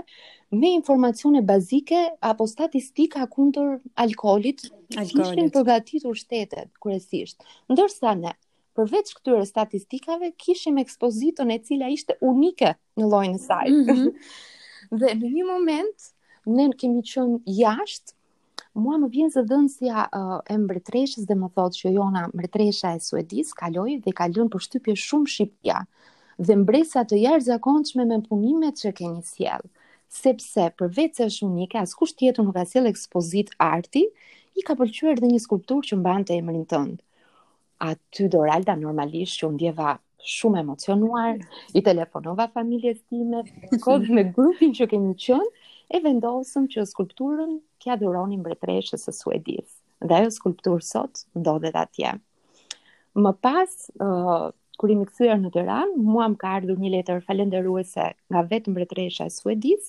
me 0.52 0.70
informacione 0.78 1.42
bazike 1.44 2.00
apo 2.30 2.48
statistika 2.48 3.28
kundër 3.28 3.78
alkoolit, 4.06 4.68
alkoolit. 4.96 5.14
Kishin 5.14 5.50
përgatitur 5.56 6.16
shtetet 6.22 6.70
kryesisht. 6.84 7.42
Ndërsa 7.72 8.14
ne 8.22 8.32
përveç 8.78 9.12
këtyre 9.18 9.46
statistikave 9.50 10.30
kishim 10.40 10.78
ekspozitën 10.84 11.50
e 11.56 11.62
cila 11.66 11.88
ishte 11.94 12.18
unike 12.22 12.76
në 13.00 13.10
llojin 13.12 13.36
e 13.36 13.42
saj. 13.44 13.68
Mm 13.72 13.86
-hmm. 13.86 14.12
dhe 15.00 15.10
në 15.18 15.28
një 15.38 15.44
moment 15.52 15.98
ne 16.56 16.68
kemi 16.80 17.02
qenë 17.12 17.42
jashtë 17.64 18.14
Mua 18.78 18.98
më 19.02 19.08
vjen 19.10 19.32
se 19.34 19.42
dhënësja 19.42 20.02
uh, 20.14 20.40
e 20.54 20.56
mbretreshës 20.62 21.26
dhe 21.26 21.34
më 21.34 21.48
thotë 21.56 21.78
që 21.80 21.94
jona 21.96 22.28
mbretresha 22.34 22.92
e 22.96 23.00
Suedis 23.02 23.50
kaloi 23.60 23.98
dhe 24.06 24.12
kalon 24.14 24.50
për 24.54 24.60
shtypje 24.66 24.94
shumë 25.04 25.30
Shqipja 25.34 25.80
dhe 26.38 26.56
mbresa 26.62 27.02
të 27.10 27.18
jashtëzakonshme 27.24 28.06
me 28.06 28.20
punimet 28.28 28.78
që 28.80 28.92
keni 29.00 29.24
sjell, 29.26 29.64
sepse 30.18 30.68
përveç 30.80 31.18
se 31.18 31.26
është 31.30 31.48
unike, 31.48 31.80
askush 31.82 32.14
tjetër 32.20 32.46
nuk 32.46 32.56
ka 32.60 32.66
sjell 32.70 32.90
ekspozit 32.92 33.50
arti, 33.66 34.04
i 34.58 34.64
ka 34.66 34.76
pëlqyer 34.80 35.20
dhe 35.22 35.30
një 35.34 35.40
skulptur 35.44 35.82
që 35.86 35.98
mban 36.02 36.26
të 36.26 36.38
emrin 36.40 36.64
tënd. 36.66 37.02
ty 38.12 38.28
Doralda 38.30 38.74
normalisht 38.78 39.38
që 39.42 39.50
ndjeva 39.54 39.98
shumë 40.28 40.60
emocionuar, 40.62 41.38
i 41.78 41.82
telefonova 41.84 42.48
familjes 42.54 43.02
time, 43.10 43.44
kodë 43.82 44.14
me 44.14 44.24
grupin 44.38 44.74
që 44.78 44.88
kemi 44.94 45.14
qënë, 45.18 45.48
e 45.90 45.98
vendosëm 46.04 46.66
që 46.74 46.86
skulpturën 46.86 47.54
kja 47.82 47.96
dhuronin 47.98 48.40
mbretreshës 48.44 49.06
së 49.08 49.14
Suedis. 49.16 49.68
Dhe 50.02 50.14
ajo 50.22 50.30
skulpturë 50.34 50.84
sot 50.84 51.22
ndodhet 51.38 51.78
atje. 51.80 52.12
Më 53.16 53.32
pas, 53.42 53.72
kur 54.82 54.90
i 54.94 54.98
më 54.98 55.06
kthyer 55.10 55.38
në 55.42 55.50
Tiranë, 55.56 56.00
mua 56.14 56.28
më 56.32 56.38
ka 56.42 56.52
ardhur 56.60 56.80
një 56.82 56.92
letër 56.98 57.22
falënderuese 57.28 58.08
nga 58.32 58.44
vetë 58.52 58.74
mbretëresha 58.74 59.26
e 59.30 59.34
Suedis, 59.34 59.88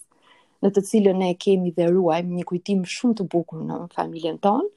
në 0.64 0.71
të 0.75 0.83
cilën 0.90 1.21
ne 1.23 1.28
kemi 1.45 1.71
dhe 1.76 1.90
ruajmë 1.92 2.38
një 2.38 2.45
kujtim 2.49 2.80
shumë 2.95 3.18
të 3.21 3.26
bukur 3.35 3.61
në 3.68 3.76
familjen 3.95 4.40
tonë, 4.47 4.71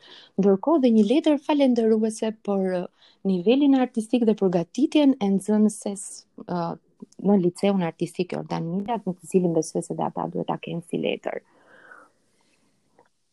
ndërkohë 0.44 0.84
dhe 0.84 0.92
një 0.98 1.06
letër 1.12 1.40
falënderuese 1.48 2.34
për 2.50 2.64
uh, 2.82 2.86
nivelin 3.32 3.80
artistik 3.86 4.28
dhe 4.30 4.36
për 4.42 4.52
gatitjen 4.58 5.16
e 5.26 5.32
nxënëses 5.38 6.04
uh, 6.44 6.74
në 7.28 7.40
liceun 7.48 7.82
artistik 7.88 8.36
Jordan 8.36 8.68
Mila, 8.76 9.00
në 9.08 9.16
të 9.16 9.32
cilin 9.32 9.56
besoj 9.58 9.82
se 9.88 9.98
data 10.04 10.28
duhet 10.36 10.52
ta 10.52 10.60
kenë 10.68 10.84
si 10.92 11.00
letër. 11.08 11.42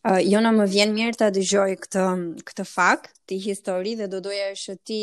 Uh, 0.08 0.22
jo 0.24 0.40
më 0.56 0.64
vjen 0.72 0.92
mirë 0.96 1.16
të 1.20 1.26
dëgjoj 1.36 1.72
këtë, 1.84 2.02
këtë 2.50 2.64
fakt, 2.68 3.10
të 3.28 3.36
histori 3.44 3.90
dhe 3.98 4.06
do 4.14 4.20
doja 4.26 4.46
që 4.56 4.74
ti 4.88 5.00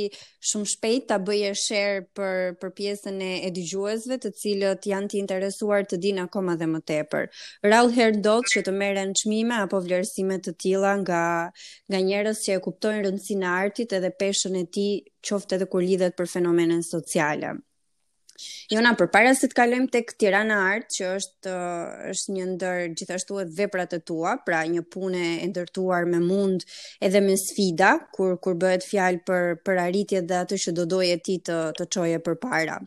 shumë 0.51 0.69
shpejt 0.71 1.05
të 1.11 1.17
bëje 1.27 1.51
share 1.63 1.99
për, 2.17 2.39
për 2.63 2.71
pjesën 2.79 3.19
e, 3.25 3.29
e 3.45 3.49
të 3.53 4.31
cilët 4.39 4.87
janë 4.93 5.09
të 5.13 5.17
interesuar 5.19 5.85
të 5.85 5.99
dinë 6.07 6.23
akoma 6.25 6.55
dhe 6.55 6.65
më 6.71 6.81
tepër. 6.93 7.29
Rallë 7.75 7.95
herë 7.99 8.23
do 8.29 8.35
që 8.53 8.63
të 8.65 8.71
në 8.79 9.13
qmime 9.21 9.55
apo 9.67 9.77
vlerësimet 9.85 10.41
të 10.47 10.53
tila 10.65 10.95
nga, 11.03 11.21
nga 11.91 11.99
njerës 12.07 12.39
që 12.47 12.57
e 12.57 12.63
kuptojnë 12.65 13.05
rëndësi 13.05 13.35
në 13.43 13.49
artit 13.61 13.93
edhe 13.99 14.09
peshën 14.23 14.55
e 14.57 14.65
ti 14.73 14.89
qoftë 15.21 15.55
edhe 15.59 15.69
kur 15.75 15.83
lidhet 15.85 16.17
për 16.17 16.25
fenomenen 16.33 16.81
sociale. 16.93 17.59
Jona, 18.69 18.89
për 18.99 19.07
para 19.13 19.31
se 19.39 19.47
të 19.51 19.55
kalojmë 19.57 19.87
tek 19.95 20.09
Tirana 20.21 20.55
Art, 20.69 20.89
që 20.97 21.05
është 21.19 21.51
uh, 21.51 21.99
është 22.13 22.33
një 22.35 22.47
ndër 22.49 22.79
gjithashtu 22.99 23.37
edhe 23.43 23.55
veprat 23.61 23.93
të 23.93 23.99
tua, 24.09 24.33
pra 24.47 24.59
një 24.67 24.83
punë 24.95 25.21
e 25.45 25.47
ndërtuar 25.53 26.07
me 26.11 26.19
mund 26.25 26.65
edhe 26.99 27.21
me 27.27 27.37
sfida, 27.43 27.93
kur 28.17 28.35
kur 28.43 28.57
bëhet 28.65 28.83
fjalë 28.89 29.23
për 29.29 29.47
për 29.65 29.81
arritje 29.85 30.23
dhe 30.31 30.41
atë 30.41 30.61
që 30.65 30.75
do 30.81 30.87
doje 30.95 31.17
ti 31.29 31.37
të 31.49 31.61
të 31.79 31.87
çoje 31.97 32.19
përpara. 32.27 32.79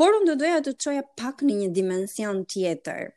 Por 0.00 0.18
unë 0.18 0.32
do 0.32 0.38
doja 0.44 0.60
të 0.68 0.74
qoje 0.86 1.06
pak 1.22 1.46
në 1.46 1.60
një 1.62 1.72
dimension 1.80 2.42
tjetër. 2.54 3.10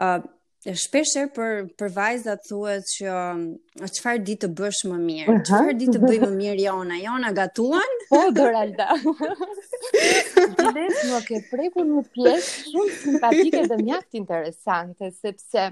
Ëh, 0.00 0.04
uh, 0.20 0.30
E 0.68 0.72
shpesher 0.76 1.28
për, 1.36 1.60
për 1.80 1.92
vajzat 1.94 2.42
thuhet 2.48 2.84
thuet 2.84 2.90
që 2.98 3.06
um, 3.16 3.38
çfarë 3.80 3.92
qëfar 3.94 4.18
di 4.26 4.34
të 4.42 4.50
bësh 4.58 4.80
më 4.90 4.98
mirë? 5.06 5.24
Uh 5.24 5.30
-huh. 5.32 5.44
Qëfar 5.48 5.78
di 5.82 5.86
të 5.94 6.00
bëj 6.02 6.18
më 6.26 6.28
mirë 6.34 6.64
jona? 6.66 6.98
Jona 7.04 7.30
gatuan? 7.38 7.94
Po, 8.10 8.20
Doralda. 8.36 8.88
Gjëdes, 9.00 10.98
më 11.14 11.22
ke 11.30 11.40
preku 11.54 11.86
në 11.88 12.02
pjesë 12.12 12.72
shumë 12.72 12.98
simpatike 13.04 13.62
dhe 13.72 13.78
mjaft 13.86 14.20
interesante, 14.20 15.08
sepse 15.22 15.66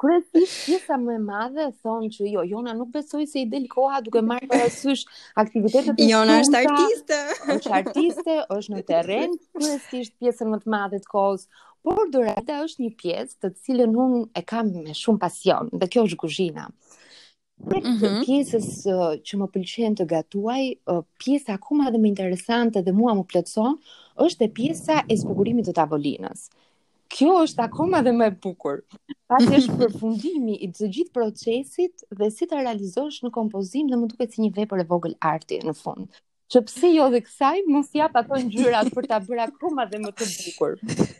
kryesisht 0.00 0.66
pjesa 0.66 0.96
më 1.00 1.14
e 1.16 1.20
madhe 1.24 1.64
thonë 1.84 2.08
që 2.16 2.26
jo, 2.32 2.42
Jona 2.50 2.74
nuk 2.76 2.90
besoi 2.94 3.26
se 3.28 3.42
i 3.42 3.46
del 3.52 3.64
koha 3.72 4.00
duke 4.04 4.20
marrë 4.24 4.48
parasysh 4.50 5.04
aktivitetet 5.42 5.94
e 5.94 5.94
tij. 5.98 6.10
Jona 6.12 6.36
shumta, 6.44 6.60
është 6.60 6.74
artiste. 6.74 7.48
Është 7.56 7.74
artiste, 7.78 8.36
është 8.58 8.74
në 8.74 8.84
terren, 8.90 9.36
kryesisht 9.56 10.16
pjesën 10.20 10.52
më 10.52 10.60
të 10.64 10.74
madhe 10.74 11.00
të 11.04 11.10
kohës, 11.12 11.46
por 11.86 12.04
Dorada 12.12 12.60
është 12.66 12.84
një 12.86 12.92
pjesë 13.02 13.40
të 13.42 13.52
cilën 13.64 13.98
unë 14.06 14.22
e 14.40 14.44
kam 14.52 14.72
me 14.76 14.94
shumë 15.00 15.22
pasion 15.22 15.72
dhe 15.80 15.88
kjo 15.92 16.06
është 16.10 16.20
kuzhina. 16.24 16.68
Për 17.70 17.80
mm 17.86 17.96
-hmm. 18.00 18.16
pjesës 18.26 18.66
uh, 18.92 19.04
që 19.26 19.34
më 19.40 19.46
pëlqen 19.54 19.92
të 19.98 20.04
gatuaj, 20.14 20.62
uh, 20.92 21.02
pjesa 21.22 21.52
akoma 21.56 21.88
dhe 21.90 21.96
më 21.98 22.08
interesante 22.10 22.78
dhe 22.84 22.92
mua 22.92 23.12
më 23.16 23.24
plëtson, 23.30 23.72
është 24.26 24.44
e 24.44 24.52
pjesa 24.58 24.94
e 25.08 25.14
zbukurimit 25.22 25.64
të 25.66 25.72
tavolinës 25.78 26.40
kjo 27.14 27.34
është 27.44 27.64
akoma 27.66 27.98
dhe 28.06 28.12
më 28.20 28.26
e 28.30 28.34
bukur. 28.46 28.80
Pasi 29.34 29.52
është 29.58 29.76
përfundimi 29.82 30.56
i 30.66 30.70
të 30.78 30.88
gjithë 30.96 31.14
procesit 31.18 32.06
dhe 32.22 32.30
si 32.38 32.48
të 32.50 32.62
realizosh 32.62 33.20
në 33.24 33.32
kompozim 33.38 33.92
dhe 33.92 34.00
më 34.02 34.12
duket 34.14 34.34
si 34.36 34.42
një 34.46 34.52
vepër 34.60 34.84
e 34.84 34.88
vogël 34.94 35.18
arti 35.34 35.62
në 35.68 35.76
fund 35.84 36.22
që 36.54 36.60
pse 36.68 36.88
jo 36.94 37.06
dhe 37.12 37.20
kësaj 37.24 37.62
mos 37.74 37.88
jap 37.98 38.14
ato 38.20 38.36
ngjyrat 38.42 38.90
për 38.96 39.08
ta 39.10 39.18
bërë 39.28 39.44
akoma 39.48 39.86
dhe 39.90 40.00
më 40.02 40.12
të 40.20 40.28
bukur. 40.34 40.76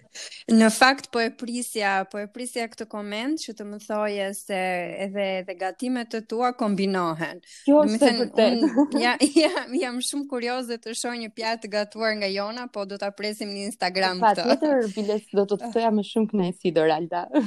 Në 0.56 0.68
fakt 0.74 1.08
po 1.12 1.20
e 1.20 1.28
prisja, 1.36 1.90
po 2.08 2.20
e 2.20 2.24
prisja 2.32 2.66
këtë 2.72 2.86
koment 2.88 3.40
që 3.42 3.52
të 3.58 3.64
më 3.72 3.78
thoje 3.84 4.28
se 4.38 4.60
edhe 5.06 5.24
edhe 5.40 5.56
gatimet 5.60 6.08
të 6.14 6.20
tua 6.30 6.52
kombinohen. 6.56 7.42
Jo, 7.68 7.82
do 7.90 7.98
të 8.00 8.30
thënë 8.38 8.70
unë 8.84 9.02
jam 9.42 9.74
jam 9.82 9.98
shumë 10.08 10.28
kurioze 10.30 10.78
të 10.80 10.94
shoh 11.02 11.18
një 11.24 11.32
pjatë 11.36 11.64
të 11.66 11.72
gatuar 11.74 12.14
nga 12.22 12.30
Jona, 12.32 12.68
po 12.72 12.86
do 12.88 12.98
ta 13.02 13.10
presim 13.18 13.50
në 13.52 13.66
Instagram 13.68 14.22
këtë. 14.24 14.46
Patjetër, 14.54 14.94
bile 14.96 15.18
do 15.42 15.48
të 15.52 15.60
thoja 15.74 15.90
më 15.98 16.06
shumë 16.14 16.32
kënaqësi 16.32 16.72
Doralda. 16.78 17.26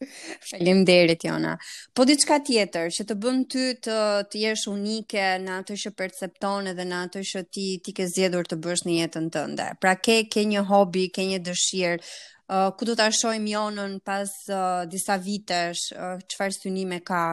Faleminderit 0.50 1.22
Jona. 1.24 1.54
Po 1.96 2.06
diçka 2.08 2.38
tjetër 2.46 2.90
që 2.96 3.04
të 3.08 3.16
bën 3.22 3.40
ty 3.52 3.64
të 3.86 3.96
të 4.32 4.42
jesh 4.44 4.66
unike 4.72 5.26
në 5.44 5.58
atë 5.60 5.76
që 5.84 5.92
percepton 5.98 6.70
edhe 6.72 6.86
në 6.88 7.00
atë 7.06 7.24
që 7.32 7.42
ti 7.56 7.66
ti 7.86 7.94
ke 7.96 8.06
zgjedhur 8.12 8.48
të 8.50 8.60
bësh 8.64 8.84
në 8.88 8.96
jetën 9.00 9.28
tënde. 9.36 9.68
Pra 9.84 9.96
ke 10.08 10.20
ke 10.32 10.44
një 10.52 10.64
hobi, 10.72 11.06
ke 11.16 11.26
një 11.32 11.40
dëshirë. 11.48 12.12
Uh, 12.50 12.66
ku 12.78 12.86
do 12.88 12.96
ta 12.98 13.06
shohim 13.14 13.44
Jonën 13.46 13.98
pas 14.04 14.30
uh, 14.52 14.84
disa 14.90 15.16
vitesh? 15.26 15.90
Uh, 15.94 16.16
çfarë 16.32 16.56
uh, 16.56 16.60
synime 16.62 16.98
ka? 17.06 17.24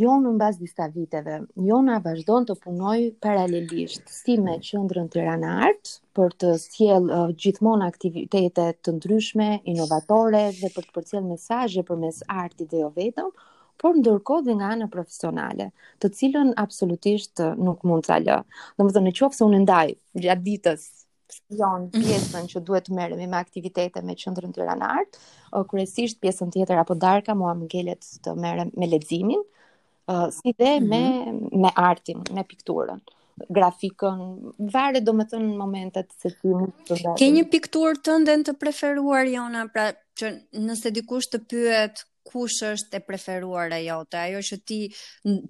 Jo 0.00 0.14
në 0.24 0.30
bazë 0.40 0.60
disa 0.62 0.86
viteve, 0.92 1.34
jo 1.68 1.76
në 1.84 1.98
vazhdo 2.04 2.36
të 2.48 2.54
punoj 2.64 2.96
paralelisht 3.26 4.08
si 4.12 4.38
me 4.40 4.54
qëndrën 4.64 5.10
të 5.12 5.24
artë, 5.66 5.92
për 6.16 6.36
të 6.44 6.52
sjell 6.62 7.10
uh, 7.12 7.26
gjithmonë 7.44 7.88
aktivitete 7.92 8.64
të 8.80 8.94
ndryshme, 8.96 9.50
inovatore 9.74 10.46
dhe 10.62 10.70
për 10.78 10.88
të 10.88 10.96
përcjell 10.96 11.28
mesazhe 11.28 11.84
përmes 11.90 12.22
artit 12.38 12.72
dhe 12.72 12.80
jo 12.86 12.90
vetëm, 12.96 13.30
por 13.82 13.98
ndërkohë 14.00 14.46
dhe 14.48 14.56
nga 14.62 14.72
ana 14.78 14.88
profesionale, 14.96 15.68
të 16.00 16.12
cilën 16.22 16.54
absolutisht 16.64 17.44
nuk 17.68 17.84
mund 17.84 18.08
ta 18.08 18.20
lë. 18.24 18.40
Domethënë, 18.80 19.12
nëse 19.12 19.44
unë 19.50 19.62
ndaj 19.66 19.86
gjatë 20.24 20.48
ditës 20.52 20.88
opsion 21.34 21.88
pjesën 21.94 22.46
që 22.50 22.60
duhet 22.66 22.86
të 22.88 22.94
merremi 22.96 23.26
me 23.30 23.38
aktivitete 23.40 24.02
me 24.04 24.14
qendrën 24.18 24.52
Tiranart, 24.54 25.18
uh, 25.54 25.64
kryesisht 25.70 26.20
pjesën 26.22 26.52
tjetër 26.54 26.80
apo 26.82 26.94
darka 26.94 27.34
mua 27.38 27.54
më 27.58 27.68
ngelet 27.72 28.08
të 28.24 28.36
merrem 28.38 28.70
me 28.76 28.88
leximin, 28.92 29.42
uh, 30.10 30.28
si 30.30 30.52
dhe 30.52 30.76
mm 30.78 30.80
-hmm. 30.80 30.88
me 30.88 31.32
mhm. 31.32 31.60
me 31.66 31.72
artin, 31.74 32.22
me 32.30 32.42
pikturën 32.54 33.00
grafikën, 33.50 34.18
vare 34.70 35.00
do 35.02 35.12
në 35.12 35.38
momentet 35.58 36.06
se 36.20 36.30
ti 36.40 36.48
më 36.48 36.66
të 36.86 36.94
dhe. 37.02 37.14
Ke 37.18 37.26
një 37.34 37.44
pikturë 37.54 37.96
të 38.06 38.12
nden 38.22 38.44
të 38.44 38.52
preferuar, 38.62 39.26
Jona, 39.26 39.66
pra 39.66 39.84
që 40.18 40.26
nëse 40.52 40.90
dikush 40.92 41.26
të 41.32 41.38
pyet 41.50 42.04
kush 42.24 42.58
është 42.62 42.94
e 42.96 43.00
preferuar 43.00 43.72
e 43.72 43.80
jote, 43.84 44.16
ajo 44.16 44.38
që 44.38 44.56
ti, 44.64 44.78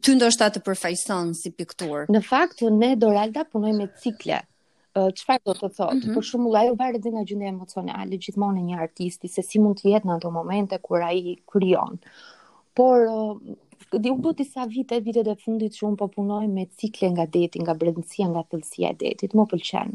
ty 0.03 0.14
ndoshta 0.17 0.49
të 0.50 0.61
përfajson 0.67 1.35
si 1.41 1.50
pikturë. 1.53 2.07
Në 2.09 2.23
fakt, 2.25 2.62
ne 2.62 2.91
Doralda 2.97 3.45
punoj 3.53 3.73
me 3.76 3.87
cikle, 4.03 4.41
çfarë 4.95 5.43
do 5.49 5.55
të 5.59 5.69
thotë 5.79 5.97
mhm. 6.01 6.13
për 6.17 6.27
shembull 6.29 6.59
ajo 6.61 6.75
varet 6.83 7.07
nga 7.15 7.25
gjendja 7.31 7.49
emocionale 7.53 8.19
gjithmonë 8.27 8.61
e 8.61 8.65
një 8.71 8.81
artisti 8.87 9.31
se 9.37 9.43
si 9.47 9.59
mund 9.65 9.81
të 9.81 9.91
jetë 9.95 10.07
në 10.11 10.17
ato 10.19 10.31
momente 10.37 10.79
kur 10.87 11.03
ai 11.09 11.37
krijon 11.55 11.99
por 12.79 13.09
di 13.99 14.11
u 14.11 14.16
bëti 14.19 14.45
sa 14.47 14.66
vite, 14.71 14.99
vite 15.02 15.23
dhe 15.26 15.35
fundit 15.43 15.75
që 15.76 15.85
unë 15.88 15.99
po 16.00 16.07
punoj 16.16 16.47
me 16.50 16.64
cikle 16.81 17.09
nga 17.14 17.25
deti, 17.37 17.61
nga 17.62 17.75
brendësia, 17.81 18.26
nga 18.31 18.43
thellësia 18.50 18.90
e 18.95 18.99
detit, 19.02 19.35
më 19.38 19.45
pëlqen. 19.52 19.93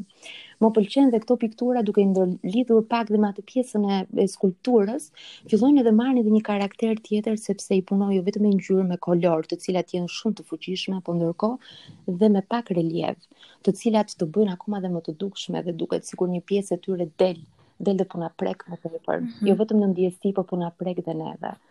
Më 0.64 0.70
pëlqen 0.78 1.12
dhe 1.14 1.20
këto 1.24 1.38
piktura 1.42 1.84
duke 1.88 2.04
ndërlidhur 2.10 2.88
pak 2.94 3.12
dhe 3.14 3.20
me 3.24 3.30
atë 3.32 3.46
pjesën 3.52 3.86
e, 3.94 4.26
skulpturës, 4.36 5.08
fillojnë 5.52 5.84
edhe 5.84 5.94
marrin 6.00 6.20
edhe 6.24 6.34
një 6.36 6.42
karakter 6.50 7.00
tjetër 7.08 7.40
sepse 7.44 7.76
i 7.80 7.86
punoj 7.92 8.12
jo 8.18 8.26
vetëm 8.28 8.46
me 8.48 8.52
ngjyrë 8.58 8.88
me 8.92 8.98
kolor, 9.08 9.48
të 9.50 9.60
cilat 9.64 9.96
janë 9.96 10.12
shumë 10.18 10.40
të 10.42 10.48
fuqishme, 10.52 10.98
por 11.06 11.16
ndërkohë 11.22 12.12
dhe 12.24 12.32
me 12.36 12.44
pak 12.54 12.74
relief, 12.76 13.22
të 13.64 13.76
cilat 13.82 14.16
të 14.20 14.30
bëjnë 14.36 14.58
akoma 14.58 14.84
dhe 14.84 14.92
më 14.98 15.06
të 15.08 15.18
dukshme 15.24 15.64
dhe 15.68 15.76
duket 15.84 16.08
sikur 16.12 16.32
një 16.36 16.44
pjesë 16.52 16.76
e 16.80 16.84
tyre 16.88 17.10
del 17.24 17.42
del 17.88 17.96
dhe 17.96 18.04
puna 18.12 18.28
prek 18.36 18.66
më 18.68 18.76
të 18.76 18.90
vepër. 18.94 19.22
Mm 19.22 19.26
-hmm. 19.28 19.48
Jo 19.48 19.54
vetëm 19.60 19.78
në 19.80 19.88
ndjesi, 19.94 20.30
por 20.36 20.44
puna 20.50 20.68
prek 20.80 20.98
dhe 21.06 21.14
neve. 21.22 21.52
Mm 21.54 21.69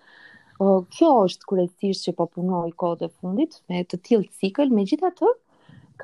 Kjo 0.65 1.09
është 1.25 1.47
kërësisht 1.51 2.07
që 2.09 2.13
po 2.21 2.25
punoj 2.37 2.71
kodë 2.83 3.07
e 3.07 3.11
fundit, 3.19 3.53
me 3.73 3.83
të 3.93 3.99
tilë 4.09 4.31
cikël, 4.41 4.73
me 4.79 4.85
gjitha 4.93 5.11
të, 5.21 5.29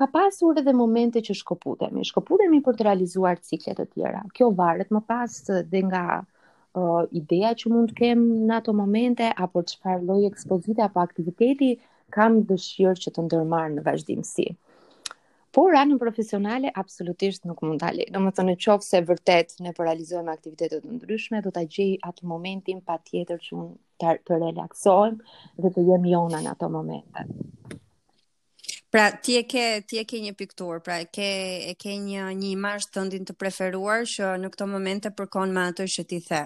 ka 0.01 0.07
pasur 0.13 0.61
edhe 0.61 0.73
momente 0.81 1.23
që 1.27 1.35
shkoputemi. 1.41 2.05
Shkoputemi 2.09 2.61
për 2.67 2.77
të 2.81 2.87
realizuar 2.87 3.41
ciklet 3.49 3.81
e 3.83 3.87
tjera. 3.95 4.21
Kjo 4.37 4.47
varet 4.61 4.95
më 4.97 5.01
pas 5.11 5.35
dhe 5.73 5.81
nga 5.89 6.05
uh, 6.21 7.03
ideja 7.21 7.51
që 7.63 7.73
mund 7.73 7.93
kem 7.99 8.23
në 8.47 8.57
ato 8.61 8.75
momente, 8.83 9.27
apo 9.47 9.63
që 9.73 9.81
farloj 9.87 10.21
ekspozita, 10.31 10.87
apo 10.87 11.03
aktiviteti, 11.03 11.73
kam 12.19 12.39
dëshirë 12.53 12.99
që 13.07 13.15
të 13.17 13.27
ndërmarë 13.27 13.75
në 13.77 13.87
vazhdimësi 13.91 14.49
por 15.55 15.73
anën 15.77 15.97
profesionale 16.01 16.67
absolutisht 16.73 17.45
nuk 17.47 17.61
mund 17.63 17.79
ta 17.79 17.89
lej. 17.95 18.09
Domethënë 18.11 18.55
nëse 18.57 18.99
vërtet 19.07 19.53
ne 19.63 19.71
paralizojmë 19.77 20.33
aktivitete 20.33 20.81
të 20.83 20.95
ndryshme, 20.97 21.39
do 21.45 21.51
ta 21.55 21.63
gjej 21.63 21.93
atë 22.03 22.27
momentin 22.27 22.81
patjetër 22.83 23.39
që 23.45 23.53
unë 23.61 24.17
të 24.27 24.39
relaksohem 24.41 25.15
dhe 25.63 25.71
të 25.77 25.85
jem 25.89 26.09
jona 26.11 26.41
në 26.43 26.51
ato 26.51 26.67
momente. 26.73 27.23
Pra 28.91 29.05
ti 29.15 29.37
e 29.39 29.45
ke 29.47 29.65
ti 29.87 30.01
e 30.01 30.03
ke 30.09 30.19
një 30.25 30.33
pikturë, 30.41 30.81
pra 30.83 30.99
e 31.05 31.07
ke 31.17 31.29
e 31.71 31.77
ke 31.79 31.95
një 32.03 32.27
një 32.41 32.49
imazh 32.57 32.91
tëndin 32.95 33.23
të 33.29 33.37
preferuar 33.39 34.03
që 34.17 34.33
në 34.43 34.51
këto 34.53 34.67
momente 34.67 35.13
përkon 35.15 35.55
me 35.55 35.69
atë 35.71 35.87
që 35.95 36.05
ti 36.11 36.19
the. 36.27 36.43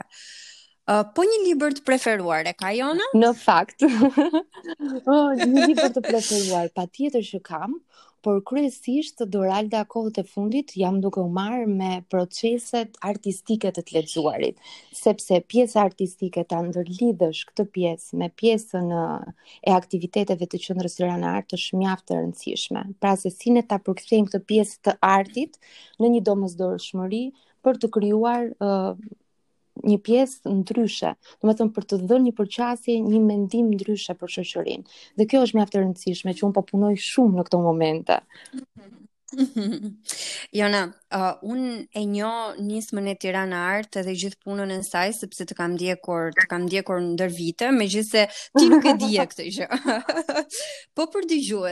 Uh, 0.90 1.02
po 1.18 1.22
një 1.26 1.44
libër 1.48 1.76
të 1.80 1.84
preferuar 1.86 2.46
e 2.50 2.54
ka 2.58 2.70
jona? 2.78 3.06
Në 3.18 3.34
fakt. 3.42 3.86
Oh, 3.90 5.34
një 5.42 5.66
libër 5.74 5.98
të 5.98 6.06
preferuar, 6.08 6.70
patjetër 6.78 7.26
që 7.30 7.42
kam, 7.46 7.76
por 8.22 8.42
kryesisht 8.44 9.20
Doralda 9.34 9.84
kohët 9.92 10.18
e 10.22 10.24
fundit 10.28 10.74
jam 10.82 10.98
duke 11.04 11.22
u 11.22 11.30
marr 11.38 11.66
me 11.80 11.90
proceset 12.14 12.98
artistike 13.12 13.72
të 13.78 13.84
të 13.90 13.96
lexuarit, 14.00 14.60
sepse 15.00 15.40
pjesa 15.54 15.84
artistike 15.90 16.44
ta 16.52 16.60
ndërlidhësh 16.66 17.44
këtë 17.52 17.66
pjesë 17.78 18.20
me 18.24 18.30
pjesën 18.42 18.92
e 19.04 19.76
aktiviteteve 19.78 20.50
të 20.54 20.62
qendrës 20.68 21.00
së 21.00 21.08
ranë 21.08 21.30
art 21.38 21.56
është 21.60 21.82
mjaft 21.84 22.12
e 22.16 22.20
rëndësishme. 22.20 22.84
Pra 23.00 23.16
se 23.24 23.32
si 23.38 23.56
ne 23.56 23.64
ta 23.72 23.80
përkthejmë 23.88 24.34
këtë 24.36 24.44
pjesë 24.52 24.82
të 24.90 24.98
artit 25.14 25.62
në 26.02 26.14
një 26.18 26.26
domosdoshmëri 26.32 27.24
për 27.64 27.82
të 27.86 27.94
krijuar 27.98 28.52
një 29.86 29.98
pjesë 30.04 30.50
ndryshe, 30.60 31.14
do 31.40 31.48
të 31.48 31.54
thënë 31.62 31.74
për 31.78 31.84
të 31.92 31.96
dhënë 32.06 32.24
një 32.28 32.34
përqasje, 32.40 32.94
një 33.08 33.20
mendim 33.26 33.68
ndryshe 33.74 34.14
për 34.20 34.30
shoqërinë. 34.38 34.86
Dhe 35.20 35.28
kjo 35.32 35.40
është 35.48 35.56
mjaft 35.60 35.74
e 35.76 35.78
rëndësishme 35.84 36.32
që 36.36 36.42
un 36.48 36.54
po 36.58 36.62
punoj 36.70 36.96
shumë 37.08 37.36
në 37.38 37.42
këto 37.48 37.58
momente. 37.66 38.18
Jona, 40.58 40.80
uh, 41.14 41.34
un 41.46 41.60
e 41.94 42.02
njoh 42.10 42.56
nismën 42.66 43.12
e 43.12 43.20
Tirana 43.22 43.60
Art 43.76 44.00
dhe 44.02 44.16
gjithë 44.18 44.40
punën 44.42 44.72
e 44.74 44.80
saj 44.84 45.12
sepse 45.20 45.44
të 45.52 45.54
kam 45.60 45.72
djekur 45.78 46.24
të 46.34 46.46
kam 46.50 46.62
ndjekur 46.66 46.98
ndër 47.12 47.30
vite, 47.38 47.68
megjithse 47.76 48.22
ti 48.58 48.66
nuk 48.72 48.86
e 48.90 48.92
di 49.04 49.12
këtë 49.22 49.46
gjë. 49.58 49.70
po 50.98 51.04
për 51.14 51.24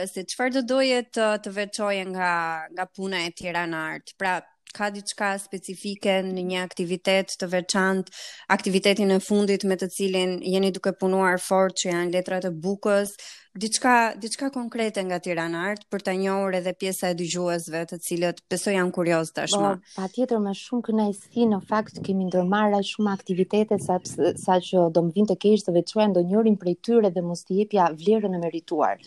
se 0.06 0.20
çfarë 0.22 0.54
do 0.54 0.62
doje 0.76 1.00
të 1.10 1.26
të 1.42 1.50
veçoje 1.58 2.04
nga 2.14 2.32
nga 2.70 2.84
puna 2.86 3.26
e 3.26 3.34
Tirana 3.34 3.88
Art? 3.90 4.14
Pra, 4.16 4.36
ka 4.76 4.90
diçka 4.94 5.32
specifike 5.40 6.18
në 6.28 6.44
një 6.52 6.60
aktivitet 6.64 7.34
të 7.40 7.48
veçantë, 7.56 8.12
aktivitetin 8.54 9.12
e 9.14 9.20
fundit 9.24 9.64
me 9.68 9.76
të 9.80 9.90
cilin 9.96 10.38
jeni 10.54 10.72
duke 10.76 10.94
punuar 11.00 11.40
fort 11.42 11.76
që 11.82 11.92
janë 11.92 12.14
letrat 12.16 12.46
e 12.48 12.54
bukës, 12.64 13.14
diçka 13.58 13.92
diçka 14.22 14.50
konkrete 14.54 15.02
nga 15.02 15.18
Tirana 15.22 15.64
Art 15.70 15.86
për 15.90 16.02
ta 16.06 16.12
njohur 16.14 16.54
edhe 16.58 16.72
pjesa 16.78 17.10
e 17.12 17.16
dëgjuesve, 17.18 17.80
të 17.90 17.96
cilët 18.06 18.42
besoj 18.52 18.76
janë 18.76 18.94
kurioz 18.94 19.32
tashmë. 19.34 19.72
Po, 19.80 19.92
patjetër 19.96 20.42
me 20.44 20.52
shumë 20.60 20.86
kënaqësi 20.88 21.46
në 21.54 21.60
fakt 21.70 21.98
kemi 22.06 22.28
ndërmarrë 22.28 22.78
aq 22.80 22.88
shumë 22.92 23.12
aktivitete 23.14 23.80
sa 23.82 23.98
sa 24.44 24.60
që 24.68 24.84
do 24.98 25.02
më 25.08 25.26
të 25.32 25.38
keq 25.46 25.64
të 25.66 25.74
veçuar 25.78 26.12
ndonjërin 26.12 26.58
prej 26.62 26.76
tyre 26.88 27.10
dhe 27.16 27.22
mos 27.30 27.42
t'i 27.48 27.58
japja 27.64 27.88
vlerën 27.98 28.38
e 28.38 28.42
merituar. 28.44 29.00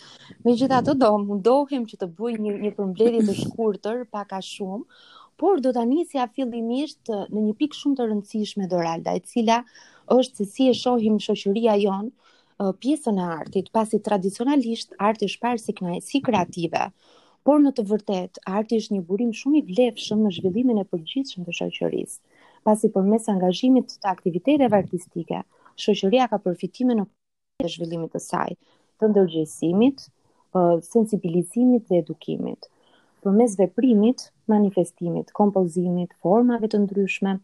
Megjithatë 0.46 0.98
do 1.06 1.12
mundohem 1.30 1.88
që 1.92 2.02
të 2.04 2.12
bëj 2.20 2.38
një 2.46 2.58
një 2.66 2.76
përmbledhje 2.80 3.26
të 3.30 3.38
shkurtër, 3.42 4.04
pak 4.12 4.36
a 4.38 4.42
shumë, 4.52 4.84
por 5.42 5.60
do 5.60 5.72
ta 5.74 5.82
nisja 5.90 6.28
fillimisht 6.30 7.10
në 7.10 7.42
një 7.48 7.54
pikë 7.58 7.74
shumë 7.80 7.96
të 7.98 8.06
rëndësishme 8.12 8.68
Doralda, 8.70 9.16
e 9.18 9.24
cila 9.26 9.64
është 10.14 10.38
se 10.38 10.46
si 10.52 10.68
e 10.70 10.74
shohim 10.78 11.16
shoqëria 11.26 11.74
jon 11.82 12.12
pjesën 12.78 13.18
e 13.18 13.24
artit, 13.40 13.72
pasi 13.74 13.98
tradicionalisht 14.06 14.94
arti 15.08 15.26
është 15.26 15.40
parë 15.42 15.64
si 15.64 15.74
një 15.80 15.96
si 16.12 16.22
kreative. 16.22 16.84
Por 17.42 17.58
në 17.64 17.72
të 17.74 17.88
vërtetë, 17.90 18.44
arti 18.54 18.78
është 18.84 18.94
një 19.00 19.06
burim 19.10 19.32
shumë 19.40 19.64
i 19.64 19.64
vlefshëm 19.72 20.22
në 20.22 20.32
zhvillimin 20.38 20.82
e 20.84 20.84
përgjithshëm 20.92 21.48
të 21.48 21.56
shoqërisë. 21.58 22.22
Pasi 22.68 22.92
përmes 22.94 23.26
angazhimit 23.34 23.96
të 24.04 24.12
aktiviteteve 24.14 24.78
artistike, 24.78 25.40
shoqëria 25.82 26.28
ka 26.30 26.38
përfitime 26.46 27.00
në 27.02 27.08
të 27.64 27.74
zhvillimit 27.80 28.14
të 28.14 28.22
saj, 28.28 28.54
të 29.02 29.10
ndërgjegjësimit, 29.16 30.06
sensibilizimit 30.92 31.90
dhe 31.90 32.04
edukimit. 32.06 32.70
Përmes 33.22 33.54
veprimit, 33.60 34.30
manifestimit, 34.54 35.32
kompozimit, 35.38 36.14
formave 36.24 36.68
të 36.72 36.82
ndryshme, 36.86 37.36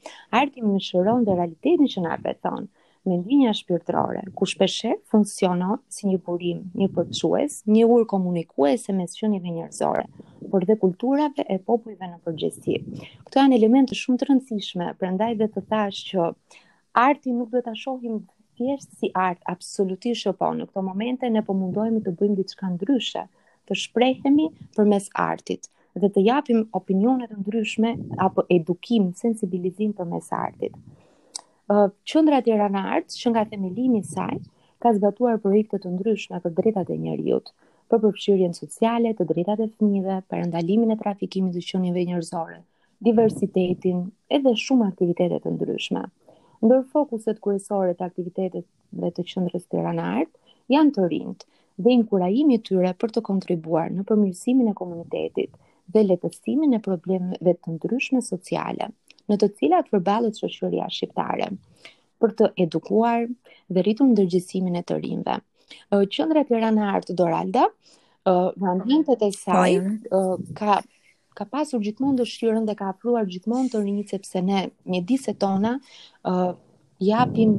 arti 0.41 0.63
më 0.65 0.81
shëron 0.87 1.25
dhe 1.27 1.37
realitetin 1.39 1.91
që 1.93 2.03
na 2.05 2.17
beton, 2.23 2.67
me 3.07 3.15
linja 3.23 3.53
shpirtërore, 3.55 4.25
ku 4.35 4.43
shpeshe 4.51 4.91
funksionon 5.13 5.79
si 5.95 6.09
një 6.09 6.17
burim, 6.27 6.59
një 6.81 6.87
përques, 6.97 7.59
një 7.75 7.85
ur 7.95 8.03
komunikues 8.13 8.87
e 8.91 8.95
mes 8.97 9.15
qënjive 9.21 9.53
njërzore, 9.57 10.03
por 10.51 10.65
dhe 10.67 10.75
kulturave 10.83 11.45
e 11.47 11.57
popujve 11.69 12.09
në 12.11 12.19
përgjesti. 12.27 12.77
Këto 13.27 13.41
janë 13.41 13.59
elemente 13.61 13.95
shumë 14.01 14.19
të 14.21 14.29
rëndësishme, 14.31 14.89
përndaj 15.03 15.33
dhe 15.39 15.47
të 15.55 15.63
thash 15.71 16.01
që 16.11 16.27
arti 17.07 17.37
nuk 17.37 17.53
dhe 17.55 17.63
të 17.67 17.75
shohim 17.85 18.19
thjesht 18.59 18.99
si 18.99 19.13
art 19.29 19.39
absolutisht 19.55 20.27
që 20.27 20.35
po, 20.41 20.51
në 20.59 20.67
këto 20.67 20.83
momente 20.89 21.29
ne 21.31 21.45
po 21.47 21.55
mundohemi 21.61 22.03
të 22.07 22.15
bëjmë 22.19 22.37
diçka 22.41 22.73
ndryshe, 22.75 23.23
të 23.71 23.79
shprehemi 23.85 24.51
përmes 24.75 25.07
artit 25.29 25.71
dhe 26.01 26.09
të 26.15 26.23
japim 26.27 26.59
opinionet 26.79 27.33
ndryshme 27.37 27.95
apo 28.27 28.43
edukim, 28.57 29.07
sensibilizim 29.23 29.93
për 29.99 30.09
mes 30.13 30.29
artit. 30.39 30.75
Qëndra 32.11 32.41
tjera 32.45 32.69
në 32.73 32.83
artë, 32.97 33.17
që 33.21 33.31
nga 33.33 33.43
themelimi 33.51 34.01
saj, 34.13 34.37
ka 34.81 34.93
zbatuar 34.97 35.39
projekte 35.43 35.81
të 35.83 35.91
ndryshme 35.95 36.39
për 36.43 36.55
drejtat 36.61 36.91
e 36.95 36.99
njeriut, 37.03 37.51
për 37.91 38.01
përfshirjen 38.03 38.53
sociale, 38.55 39.13
të 39.17 39.27
drejtat 39.31 39.63
e 39.65 39.69
fëmijëve, 39.73 40.21
për 40.31 40.45
ndalimin 40.51 40.93
e 40.95 40.99
trafikimi 41.01 41.51
të 41.55 41.65
qenieve 41.71 42.03
njerëzore, 42.07 42.59
diversitetin, 43.09 44.05
edhe 44.37 44.55
shumë 44.63 44.87
aktivitete 44.91 45.41
të 45.43 45.53
ndryshme. 45.57 46.05
Ndër 46.65 46.85
fokuset 46.93 47.37
kryesore 47.43 47.93
të 47.97 48.03
aktiviteteve 48.09 49.11
të 49.15 49.27
qendrës 49.31 49.65
së 49.65 49.69
Tiranës 49.73 50.53
janë 50.73 50.93
të 50.95 51.09
rinjt 51.11 51.43
dhe 51.85 51.91
inkurajimi 51.93 52.57
të 52.57 52.65
tyre 52.71 52.93
për 53.03 53.11
të 53.17 53.21
kontribuar 53.27 53.91
në 53.93 54.05
përmirësimin 54.09 54.71
e 54.71 54.73
komunitetit, 54.79 55.53
dhe 55.93 56.03
letësimin 56.05 56.75
e 56.77 56.81
problemeve 56.85 57.53
të 57.59 57.73
ndryshme 57.77 58.21
sociale, 58.25 58.89
në 59.29 59.37
të 59.41 59.49
cilat 59.59 59.89
përballet 59.93 60.39
shoqëria 60.41 60.87
shqiptare 60.97 61.49
për 62.23 62.33
të 62.39 62.49
edukuar 62.65 63.27
dhe 63.75 63.83
rritur 63.85 64.09
ndërgjegjësimin 64.11 64.79
e 64.79 64.83
të 64.89 64.99
rinjve. 65.03 65.39
Qendra 66.17 66.43
në 66.77 66.89
artë, 66.97 67.15
Doralda, 67.19 67.65
në 68.27 68.53
vendimet 68.57 69.23
e 69.27 69.31
saj 69.35 69.77
po, 70.11 70.21
ka 70.59 70.77
ka 71.37 71.45
pasur 71.45 71.77
gjithmonë 71.85 72.17
dëshirën 72.17 72.63
dhe 72.65 72.73
ka 72.77 72.87
afruar 72.89 73.27
gjithmonë 73.29 73.69
të 73.69 73.79
rinjit 73.83 74.09
sepse 74.13 74.41
ne 74.45 74.61
mjediset 74.89 75.37
tona 75.43 75.75
japim 77.05 77.51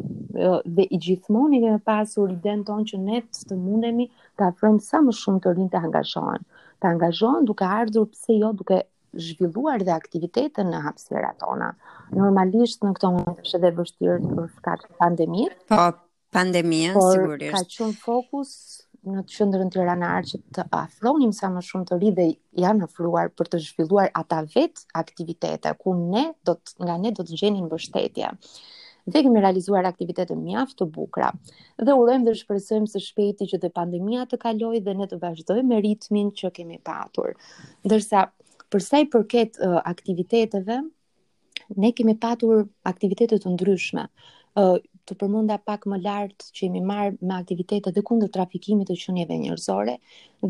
dhe 0.79 0.87
i 0.91 0.99
gjithmonë 1.05 1.53
dhe 1.53 1.69
kemi 1.69 1.85
pasur 1.87 2.33
idenë 2.35 2.67
tonë 2.73 2.89
që 2.91 2.99
ne 3.05 3.21
të 3.39 3.59
mundemi 3.61 4.09
të 4.11 4.49
afrojmë 4.49 4.83
sa 4.89 4.99
më 5.07 5.15
shumë 5.21 5.45
të 5.45 5.55
rinjtë 5.61 5.77
të 5.77 5.83
angazhohen 5.89 6.43
të 6.83 6.91
angazhon 6.95 7.47
duke 7.49 7.67
ardhur 7.67 8.07
pse 8.13 8.37
jo 8.39 8.53
duke 8.61 8.79
zhvilluar 9.29 9.83
dhe 9.89 9.95
aktivitetën 9.95 10.69
në 10.73 10.81
hapësirat 10.87 11.39
tona. 11.43 11.71
Normalisht 12.15 12.85
në 12.85 12.93
këto 12.99 13.11
momente 13.15 13.47
është 13.47 13.59
edhe 13.61 13.71
vështirë 13.79 14.19
për 14.35 14.51
shkak 14.59 14.85
të 14.87 14.99
pandemisë. 15.03 15.57
Po, 15.73 15.87
pandemia 16.37 16.93
sigurisht. 16.95 17.55
Ka 17.55 17.65
qenë 17.77 17.99
fokus 18.03 18.53
në 19.09 19.23
qendrën 19.33 19.69
Tirana 19.73 20.11
Arch 20.19 20.35
të 20.55 20.67
afronim 20.77 21.33
sa 21.35 21.49
më 21.55 21.63
shumë 21.65 21.89
të 21.89 21.99
ri 22.03 22.13
dhe 22.19 22.27
janë 22.63 22.87
afruar 22.91 23.31
për 23.39 23.51
të 23.55 23.61
zhvilluar 23.65 24.11
ata 24.21 24.43
vet 24.55 24.83
aktivitete 25.03 25.73
ku 25.81 25.97
ne 26.01 26.27
do 26.49 26.55
të 26.59 26.85
nga 26.85 26.99
ne 27.05 27.15
do 27.19 27.25
të 27.25 27.41
gjenin 27.43 27.67
mbështetje 27.71 28.35
dhe 29.13 29.23
kemi 29.25 29.41
realizuar 29.45 29.85
aktivitete 29.89 30.37
mjaft 30.37 30.77
të 30.81 30.87
bukura. 30.97 31.29
Dhe 31.89 31.95
urojmë 32.03 32.29
dhe 32.29 32.35
shpresojmë 32.41 32.91
së 32.95 33.01
shpejti 33.07 33.47
që 33.53 33.61
të 33.63 33.71
pandemia 33.79 34.27
të 34.31 34.41
kalojë 34.45 34.83
dhe 34.89 34.95
ne 35.01 35.07
të 35.13 35.19
vazhdojmë 35.23 35.69
me 35.73 35.81
ritmin 35.87 36.31
që 36.41 36.51
kemi 36.59 36.81
patur. 36.91 37.33
Ndërsa 37.89 38.27
për 38.73 38.85
sa 38.89 39.01
i 39.05 39.09
përket 39.15 39.59
uh, 39.69 39.79
aktiviteteve, 39.95 40.81
ne 41.83 41.91
kemi 41.99 42.17
patur 42.27 42.63
aktivitete 42.93 43.41
të 43.45 43.55
ndryshme. 43.57 44.05
Uh, 44.59 44.77
të 45.09 45.15
përmenda 45.23 45.57
pak 45.65 45.87
më 45.89 46.03
lart 46.05 46.45
që 46.57 46.67
jemi 46.67 46.83
marr 46.89 47.15
me 47.25 47.39
aktivitetet 47.41 47.95
dhe 47.97 48.03
kundër 48.11 48.29
trafikimit 48.35 48.91
të 48.91 48.97
qenieve 49.07 49.39
njerëzore 49.41 49.95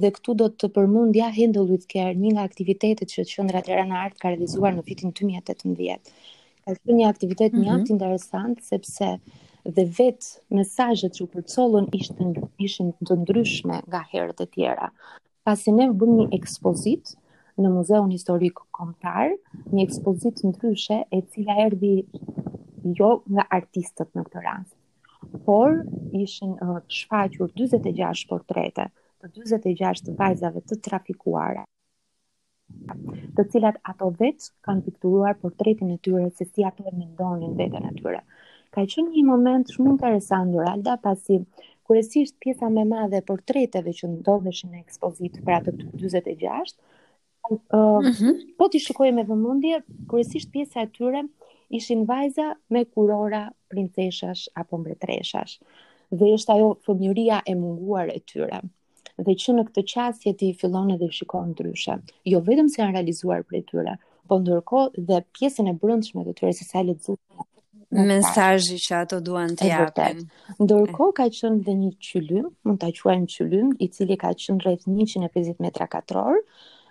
dhe 0.05 0.09
këtu 0.17 0.35
do 0.41 0.49
të 0.59 0.71
përmendja 0.79 1.29
Handle 1.37 1.69
with 1.69 1.87
Care, 1.93 2.17
një 2.25 2.33
nga 2.35 2.49
aktivitetet 2.51 3.07
që 3.15 3.27
Qendra 3.31 3.63
e 3.63 3.79
Art 4.03 4.19
ka 4.19 4.33
realizuar 4.35 4.75
në 4.75 4.83
vitin 4.91 5.15
2018 5.15 6.11
ka 6.69 6.75
qenë 6.85 6.97
një 7.01 7.07
aktivitet 7.09 7.53
mm 7.55 7.59
-hmm. 7.59 7.69
mjaft 7.69 7.91
interesant 7.91 8.59
sepse 8.69 9.09
dhe 9.77 9.85
vet 9.99 10.23
mesazhet 10.59 11.13
që 11.17 11.21
u 11.25 11.29
përcollën 11.35 11.87
ishin 11.99 12.29
ishin 12.67 12.89
të 13.09 13.15
ndryshme 13.23 13.77
nga 13.91 14.03
herët 14.13 14.41
e 14.45 14.47
tjera. 14.55 14.89
Pasi 15.47 15.71
ne 15.79 15.87
bëmë 16.01 16.17
një 16.19 16.27
ekspozit 16.39 17.15
në 17.63 17.69
Muzeun 17.77 18.11
Historik 18.17 18.57
Kombëtar, 18.79 19.31
një 19.75 19.83
ekspozit 19.89 20.37
ndryshe 20.49 20.99
e 21.17 21.19
cila 21.31 21.55
erdhi 21.67 21.95
jo 22.99 23.11
nga 23.35 23.45
artistët 23.59 24.09
në 24.15 24.23
këtë 24.29 24.41
rast, 24.49 24.77
por 25.47 25.69
ishin 26.25 26.51
uh, 26.67 26.79
shfaqur 26.99 27.49
46 27.57 28.29
portrete 28.33 28.85
të 29.21 29.27
46 29.37 30.17
vajzave 30.21 30.61
të 30.69 30.75
trafikuara 30.87 31.65
të 33.37 33.45
cilat 33.53 33.77
ato 33.91 34.07
vetë 34.23 34.47
kanë 34.67 34.83
pikturuar 34.89 35.37
portretin 35.45 35.93
e 35.95 35.99
tyre 36.07 36.27
se 36.41 36.47
si 36.49 36.67
ato 36.71 36.85
e 36.91 36.95
mendonin 36.99 37.55
vetën 37.61 37.87
e 37.91 37.93
tyre. 38.01 38.21
Ka 38.75 38.85
qenë 38.95 39.13
një 39.15 39.25
moment 39.29 39.73
shumë 39.75 39.93
interesant 39.95 40.53
dur 40.55 40.69
Alda 40.73 40.97
pasi 41.07 41.39
kryesisht 41.91 42.37
pjesa 42.45 42.69
më 42.75 42.83
e 42.87 42.91
madhe 42.93 43.21
e 43.23 43.27
portreteve 43.31 43.95
që 44.01 44.11
ndodheshin 44.17 44.75
në 44.75 44.83
ekspozit 44.85 45.41
për 45.47 45.57
ato 45.59 45.75
46 45.79 46.49
uh, 46.51 46.63
mm 47.51 48.11
-hmm. 48.11 48.35
po 48.59 48.65
ti 48.69 48.79
shikoj 48.87 49.11
me 49.19 49.25
vëmendje 49.25 49.83
kryesisht 50.11 50.53
pjesa 50.53 50.83
e 50.83 50.91
tyre 50.99 51.23
ishin 51.79 52.05
vajza 52.11 52.49
me 52.75 52.83
kurora 52.93 53.43
princeshash 53.73 54.45
apo 54.63 54.79
mbretreshash 54.83 55.55
dhe 56.19 56.27
është 56.37 56.53
ajo 56.57 56.69
fëmijëria 56.85 57.39
e 57.53 57.55
munguar 57.63 58.09
e 58.19 58.21
tyre 58.33 58.61
dhe 59.27 59.35
që 59.35 59.55
në 59.57 59.63
këtë 59.71 59.85
qasje 59.93 60.33
ti 60.41 60.53
fillon 60.61 60.93
edhe 60.95 61.09
shikon 61.15 61.51
ndryshe. 61.53 61.99
Jo 62.31 62.41
vetëm 62.47 62.69
se 62.71 62.81
janë 62.83 62.95
realizuar 62.97 63.43
për 63.49 63.59
e 63.59 63.63
tyre, 63.71 63.95
po 64.31 64.39
ndërko 64.43 64.83
dhe 65.11 65.23
pjesën 65.37 65.71
e 65.71 65.75
brëndshme 65.83 66.25
të 66.27 66.37
tyre, 66.39 66.53
se 66.57 66.67
sa 66.69 66.83
le 66.87 66.95
të 66.99 67.17
zhë 67.19 68.05
mesajë 68.09 68.75
që 68.85 68.97
ato 68.99 69.19
duan 69.25 69.55
të 69.57 69.69
japin. 69.71 70.23
Ndërko, 70.61 71.11
ka 71.17 71.29
qënë 71.35 71.63
dhe 71.67 71.75
një 71.81 71.91
qylym, 72.05 72.51
mund 72.69 72.83
të 72.83 72.91
quajmë 72.99 73.29
qylym, 73.35 73.71
i 73.83 73.89
cili 73.93 74.19
ka 74.21 74.35
qënë 74.43 74.61
rreth 74.67 74.85
150 74.89 75.65
metra 75.65 75.87
katror, 75.89 76.37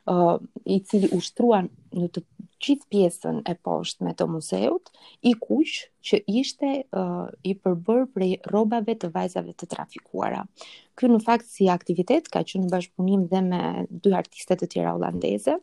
uh, 0.09 0.39
i 0.65 0.79
cili 0.89 1.11
ushtruan 1.17 1.69
në 1.93 2.09
të 2.15 2.25
qitë 2.65 2.85
pjesën 2.91 3.37
e 3.45 3.53
poshtë 3.65 4.05
me 4.05 4.13
të 4.17 4.25
muzeut, 4.31 4.89
i 5.29 5.33
kush 5.37 5.83
që 6.07 6.19
ishte 6.41 6.69
uh, 6.89 7.27
i 7.49 7.53
përbër 7.63 8.05
prej 8.15 8.31
robave 8.51 8.95
të 8.99 9.11
vajzave 9.15 9.53
të 9.59 9.69
trafikuara. 9.75 10.43
Ky 10.97 11.09
në 11.11 11.19
fakt 11.27 11.49
si 11.51 11.69
aktivitet 11.69 12.29
ka 12.33 12.41
që 12.47 12.63
në 12.63 12.71
bashkëpunim 12.73 13.27
dhe 13.31 13.43
me 13.51 13.61
dy 13.89 14.13
artistet 14.19 14.63
të 14.63 14.71
tjera 14.73 14.95
holandeze, 14.97 15.57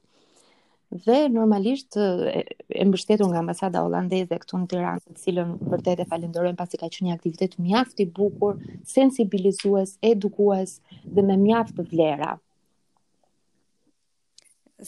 dhe 1.04 1.16
normalisht 1.35 1.96
e, 1.98 2.44
e 2.70 2.85
mbështetur 2.87 3.26
nga 3.33 3.40
ambasada 3.42 3.80
holandeze 3.83 4.37
këtu 4.44 4.61
në 4.62 4.68
Tiranë, 4.70 5.00
të 5.09 5.22
cilën 5.24 5.54
vërtet 5.72 6.02
e 6.04 6.07
falenderojmë 6.11 6.59
pasi 6.61 6.78
ka 6.78 6.87
qenë 6.92 7.09
një 7.09 7.16
aktivitet 7.16 7.57
mjaft 7.64 8.04
i 8.04 8.07
bukur, 8.20 8.61
sensibilizues, 8.94 9.96
edukues 10.07 10.78
dhe 11.02 11.26
me 11.30 11.40
mjaft 11.40 11.80
vlera 11.90 12.35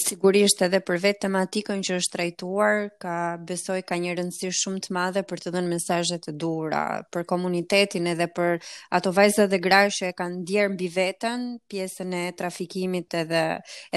sigurisht 0.04 0.60
edhe 0.64 0.80
për 0.84 0.98
vetë 1.02 1.20
tematikën 1.24 1.80
që 1.86 1.96
është 2.00 2.12
trajtuar, 2.16 2.74
ka 3.04 3.14
besoj 3.48 3.78
ka 3.88 3.98
një 4.02 4.14
rëndësi 4.18 4.50
shumë 4.60 4.82
të 4.86 4.94
madhe 4.96 5.22
për 5.30 5.42
të 5.44 5.52
dhënë 5.54 5.70
mesazhe 5.72 6.18
të 6.26 6.34
duhura 6.42 6.82
për 7.14 7.26
komunitetin 7.32 8.08
edhe 8.12 8.28
për 8.36 8.64
ato 8.98 9.12
vajza 9.20 9.46
dhe 9.52 9.60
gra 9.66 9.82
që 9.98 10.10
e 10.10 10.16
kanë 10.20 10.38
ndier 10.42 10.70
mbi 10.74 10.90
veten 10.96 11.46
pjesën 11.72 12.16
e 12.20 12.24
trafikimit 12.38 13.18
edhe 13.22 13.44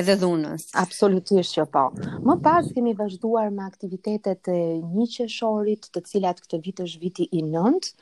edhe 0.04 0.16
dhunës. 0.24 0.70
Absolutisht 0.86 1.58
që 1.58 1.68
po. 1.76 1.86
Më 2.30 2.40
pas 2.48 2.72
kemi 2.76 2.96
vazhduar 3.00 3.52
me 3.56 3.66
aktivitetet 3.68 4.52
e 4.56 4.60
1 4.80 5.12
qershorit, 5.18 5.92
të 5.94 6.06
cilat 6.12 6.42
këtë 6.46 6.64
vit 6.68 6.84
është 6.88 7.04
viti 7.08 7.30
i 7.36 7.44
9 7.48 7.94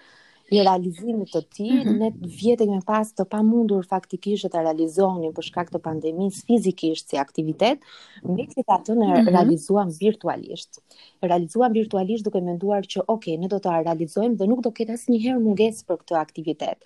një 0.55 0.63
realizimit 0.63 1.31
të 1.33 1.41
ti, 1.55 1.65
mm 1.71 1.83
-hmm. 1.83 1.97
ne 1.99 2.31
vjetë 2.39 2.63
e 2.77 2.81
pas 2.85 3.07
të 3.13 3.25
pa 3.29 3.41
mundur 3.43 3.85
faktikisht 3.89 4.45
të 4.47 4.61
realizonin 4.63 5.33
për 5.35 5.43
shkak 5.47 5.71
të 5.73 5.79
pandemis 5.83 6.43
fizikisht 6.47 7.09
si 7.09 7.17
aktivitet, 7.17 7.79
me 8.23 8.45
që 8.47 8.63
ta 8.67 8.77
të 8.79 8.93
në 8.95 9.07
mm 9.07 9.17
-hmm. 9.17 9.29
realizuam 9.33 9.89
virtualisht. 9.97 10.79
Realizuam 11.21 11.71
virtualisht 11.73 12.23
duke 12.25 12.41
menduar 12.41 12.83
që, 12.85 12.99
oke, 13.01 13.11
okay, 13.13 13.37
ne 13.37 13.47
do 13.47 13.57
të 13.59 13.75
realizojmë 13.83 14.35
dhe 14.37 14.47
nuk 14.47 14.61
do 14.63 14.69
këtë 14.71 14.93
asë 14.95 15.19
herë 15.25 15.39
munges 15.43 15.83
për 15.87 15.97
këtë 16.01 16.19
aktivitet. 16.21 16.77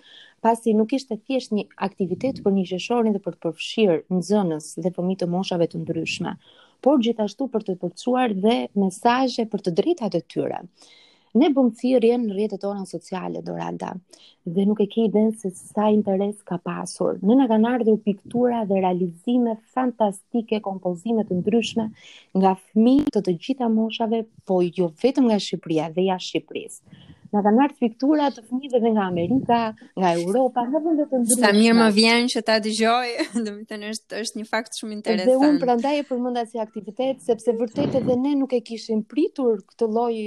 Pasi 0.42 0.74
nuk 0.74 0.92
ishte 0.92 1.16
thjesht 1.16 1.52
një 1.54 1.68
aktivitet 1.76 2.42
për 2.42 2.52
një 2.52 2.64
qeshorin 2.72 3.12
dhe 3.14 3.22
për 3.22 3.32
të 3.34 3.40
përfshirë 3.46 3.98
nëzënës 4.10 4.66
dhe 4.82 4.90
përmi 4.96 5.14
të 5.20 5.26
moshave 5.30 5.68
të 5.70 5.78
ndryshme, 5.84 6.34
por 6.82 6.98
gjithashtu 6.98 7.46
për 7.54 7.62
të 7.64 7.78
përcuar 7.84 8.34
dhe 8.34 8.56
mesaje 8.74 9.46
për 9.52 9.60
të 9.62 9.70
drejtat 9.78 10.14
e 10.14 10.20
tyre. 10.26 10.58
Të 10.58 10.66
ne 11.40 11.48
bëm 11.56 11.68
thirrje 11.78 12.16
në 12.22 12.34
rrjetet 12.34 12.60
tona 12.62 12.82
sociale 12.88 13.40
Doralda 13.46 13.92
dhe 14.56 14.64
nuk 14.70 14.82
e 14.84 14.86
ke 14.94 15.06
iden 15.08 15.30
se 15.42 15.50
sa 15.60 15.86
interes 15.94 16.34
ka 16.50 16.58
pasur. 16.68 17.20
Ne 17.30 17.36
na 17.38 17.46
kanë 17.52 17.70
ardhur 17.76 17.96
piktura 18.08 18.60
dhe 18.68 18.82
realizime 18.82 19.54
fantastike, 19.78 20.60
kompozime 20.68 21.24
të 21.30 21.40
ndryshme 21.40 21.88
nga 22.36 22.52
fëmijë 22.66 23.14
të 23.16 23.24
të 23.30 23.36
gjitha 23.46 23.70
moshave, 23.78 24.24
po 24.50 24.60
jo 24.80 24.90
vetëm 25.06 25.30
nga 25.30 25.40
Shqipëria, 25.46 25.88
dhe 25.96 26.08
jashtë 26.10 26.34
Shqipërisë. 26.34 27.10
Nga 27.32 27.40
ka 27.46 27.50
nërë 27.56 27.74
piktura 27.80 28.26
të 28.36 28.42
fëmijëve 28.48 28.78
dhe 28.84 28.90
nga 28.92 29.04
Amerika, 29.10 29.58
nga 29.96 30.08
Europa, 30.20 30.66
nga 30.68 30.80
vende 30.84 31.06
të 31.08 31.20
ndryshme. 31.22 31.44
Sa 31.46 31.50
mirë 31.56 31.76
më 31.78 31.86
vjen 31.98 32.26
që 32.32 32.42
ta 32.50 32.56
dëgjoj, 32.66 33.08
dhe 33.46 33.54
më 33.54 33.64
të 33.70 33.78
nështë 33.84 34.18
është 34.24 34.38
një 34.40 34.46
fakt 34.50 34.76
shumë 34.80 34.94
interesant. 34.98 35.30
Dhe 35.30 35.46
unë 35.48 35.62
prandaj 35.62 35.94
e 36.02 36.02
përmënda 36.10 36.42
si 36.50 36.60
aktivitet, 36.66 37.22
sepse 37.30 37.54
vërtet 37.62 37.96
edhe 38.02 38.18
ne 38.26 38.34
nuk 38.42 38.52
e 38.52 38.60
kishim 38.68 39.00
pritur 39.14 39.64
këtë 39.70 39.88
loj 39.96 40.18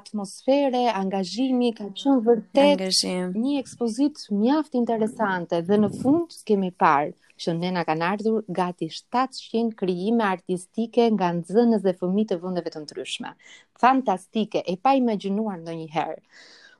atmosfere, 0.00 0.82
angazhimi, 1.04 1.70
ka 1.78 1.86
qënë 2.02 2.26
vërtet 2.26 3.04
një 3.38 3.54
ekspozit 3.62 4.26
mjaft 4.42 4.74
interesante 4.82 5.62
dhe 5.70 5.78
në 5.86 5.92
fund 6.02 6.40
kemi 6.50 6.74
parë 6.84 7.14
që 7.42 7.52
nëne 7.62 7.82
kanë 7.88 8.04
ardhur 8.12 8.38
gati 8.56 8.88
700 8.92 9.72
krijime 9.78 10.24
artistike 10.26 11.08
nga 11.14 11.28
nxënës 11.38 11.84
dhe 11.86 11.94
fëmi 12.00 12.24
të 12.32 12.38
vendeve 12.42 12.72
të 12.74 12.82
ndryshme. 12.84 13.30
Fantastike, 13.84 14.64
e 14.72 14.74
pa 14.82 14.94
imaginuar 14.98 15.60
në 15.62 15.76
një 15.80 15.88
herë. 15.94 16.18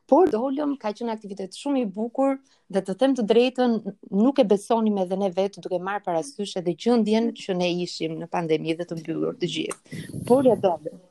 Por 0.08 0.30
dolëm 0.32 0.74
ka 0.80 0.94
qënë 0.96 1.12
aktivitet 1.12 1.56
shumë 1.60 1.82
i 1.84 1.88
bukur, 1.98 2.38
dhe 2.72 2.80
të 2.84 2.94
tem 3.02 3.14
të 3.16 3.24
drejtën, 3.32 3.74
nuk 4.22 4.40
e 4.40 4.46
besoni 4.48 4.92
me 4.98 5.04
dhe 5.10 5.18
ne 5.20 5.28
vetë 5.36 5.64
duke 5.66 5.80
marë 5.88 6.06
parasyshe 6.08 6.62
dhe 6.68 6.74
gjëndjen 6.84 7.30
që 7.42 7.58
ne 7.60 7.68
ishim 7.84 8.16
në 8.22 8.30
pandemi 8.34 8.76
dhe 8.80 8.88
të 8.88 9.02
mbyllur 9.02 9.36
të 9.42 9.52
gjithë. 9.54 10.00
Por 10.32 10.48
e 10.48 10.56
dohëllëm. 10.64 11.04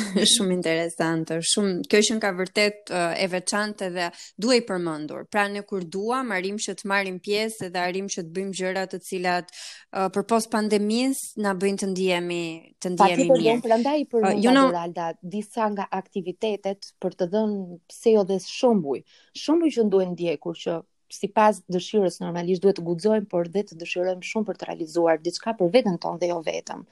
shumë 0.34 0.54
interesant, 0.56 1.30
shumë 1.48 1.84
kjo 1.90 2.00
që 2.06 2.16
ka 2.22 2.30
vërtet 2.38 2.92
e 2.92 3.26
veçantë 3.32 3.88
dhe 3.94 4.06
duhej 4.44 4.60
përmendur. 4.68 5.24
Pra 5.34 5.46
ne 5.52 5.62
kur 5.66 5.82
duam 5.96 6.32
arrim 6.36 6.58
që 6.62 6.74
të 6.80 6.88
marrim 6.92 7.18
pjesë 7.24 7.70
dhe 7.74 7.82
arrim 7.82 8.08
që 8.12 8.24
të 8.24 8.30
bëjmë 8.38 8.54
gjëra 8.60 8.84
të 8.92 9.00
cilat 9.08 9.50
uh, 9.56 10.06
për 10.14 10.26
pos 10.32 10.48
pandemisë 10.54 11.42
na 11.46 11.54
bëjnë 11.62 11.82
të 11.84 11.90
ndihemi 11.92 12.40
të 12.82 12.94
ndihemi 12.94 13.26
mirë. 13.26 13.34
Patjetër, 13.34 13.66
prandaj 13.68 13.96
i 13.98 14.06
përmendur 14.12 14.62
uh, 14.72 14.80
Alda 14.82 15.08
disa 15.36 15.68
nga 15.74 15.88
aktivitetet 16.00 16.92
për 17.02 17.18
të 17.20 17.30
dhënë 17.34 17.82
pse 17.92 18.16
jo 18.16 18.24
dhe 18.32 18.40
shëmbuj. 18.46 19.04
Shëmbuj 19.44 19.74
që 19.78 19.88
duhen 19.96 20.14
ndjekur 20.16 20.58
që 20.62 20.80
sipas 21.12 21.58
dëshirës 21.68 22.22
normalisht 22.22 22.62
duhet 22.64 22.78
të 22.78 22.86
guxojmë, 22.86 23.28
por 23.28 23.50
dhe 23.52 23.66
të 23.68 23.76
dëshirojmë 23.82 24.24
shumë 24.28 24.48
për 24.48 24.58
të 24.62 24.68
realizuar 24.70 25.18
diçka 25.20 25.52
për 25.58 25.68
veten 25.74 25.98
tonë 26.00 26.22
dhe 26.22 26.30
jo 26.32 26.38
vetëm 26.46 26.86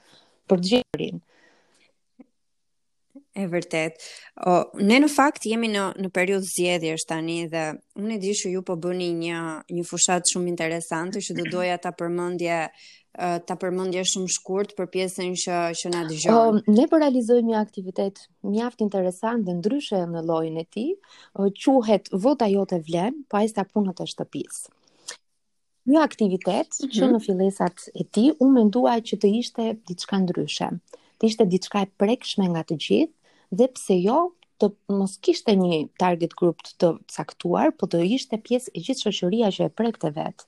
për 0.51 0.61
gjithërinë 0.67 1.21
e 3.35 3.45
vërtet. 3.51 3.99
O, 4.47 4.53
ne 4.83 4.97
në 5.03 5.09
fakt 5.11 5.45
jemi 5.47 5.69
në 5.71 5.85
në 6.03 6.11
periudhë 6.15 6.47
zgjedhjesh 6.51 7.05
tani 7.09 7.39
dhe 7.51 7.63
unë 7.99 8.15
e 8.15 8.19
di 8.23 8.33
që 8.37 8.51
ju 8.55 8.61
po 8.67 8.77
bëni 8.83 9.11
një 9.21 9.41
një 9.77 9.83
fushat 9.87 10.31
shumë 10.31 10.51
interesante, 10.53 11.23
që 11.23 11.37
do 11.39 11.45
doja 11.57 11.77
ta 11.83 11.93
përmendje 12.01 12.61
ta 13.45 13.55
përmendje 13.59 14.05
shumë 14.07 14.29
shkurt 14.31 14.71
për 14.77 14.87
pjesën 14.93 15.33
që 15.43 15.55
që 15.79 15.89
na 15.91 16.03
dëgjon. 16.07 16.35
Um, 16.35 16.61
ne 16.77 16.85
po 16.87 16.99
realizojmë 17.01 17.49
një 17.51 17.57
aktivitet 17.59 18.21
mjaft 18.47 18.79
interesant 18.85 19.43
dhe 19.47 19.57
ndryshe 19.57 19.99
në 20.11 20.23
llojin 20.29 20.61
e 20.61 20.67
tij, 20.71 20.93
quhet 21.63 22.07
Vota 22.13 22.47
jote 22.51 22.79
vlen, 22.87 23.17
pa 23.29 23.43
as 23.43 23.51
ta 23.57 23.65
punë 23.67 23.95
të 23.99 24.07
shtëpisë. 24.13 24.71
Një 25.91 25.99
aktivitet 26.05 26.69
mm 26.69 26.79
-hmm. 26.79 26.93
që 26.95 27.01
mhm. 27.03 27.13
në 27.13 27.19
fillesat 27.25 27.77
e 27.99 28.03
tij 28.13 28.31
u 28.39 28.47
mendua 28.55 28.95
që 29.01 29.13
të 29.21 29.27
ishte 29.39 29.75
diçka 29.89 30.15
ndryshe 30.23 30.69
të 31.21 31.29
ishte 31.29 31.45
diçka 31.45 31.83
e 31.85 31.89
prekshme 32.01 32.47
nga 32.49 32.63
të 32.65 32.77
gjithë 32.87 33.57
dhe 33.59 33.67
pse 33.75 33.97
jo 34.01 34.19
të 34.61 34.71
mos 34.97 35.13
kishte 35.25 35.53
një 35.57 35.77
target 36.01 36.33
group 36.37 36.61
të, 36.65 36.95
të 36.95 36.95
caktuar, 37.21 37.69
por 37.77 37.89
të 37.93 38.01
ishte 38.17 38.37
pjesë 38.45 38.73
e 38.77 38.81
gjithë 38.85 39.13
shoqëria 39.17 39.51
që 39.53 39.67
e 39.69 39.75
prekte 39.77 40.09
vet. 40.17 40.45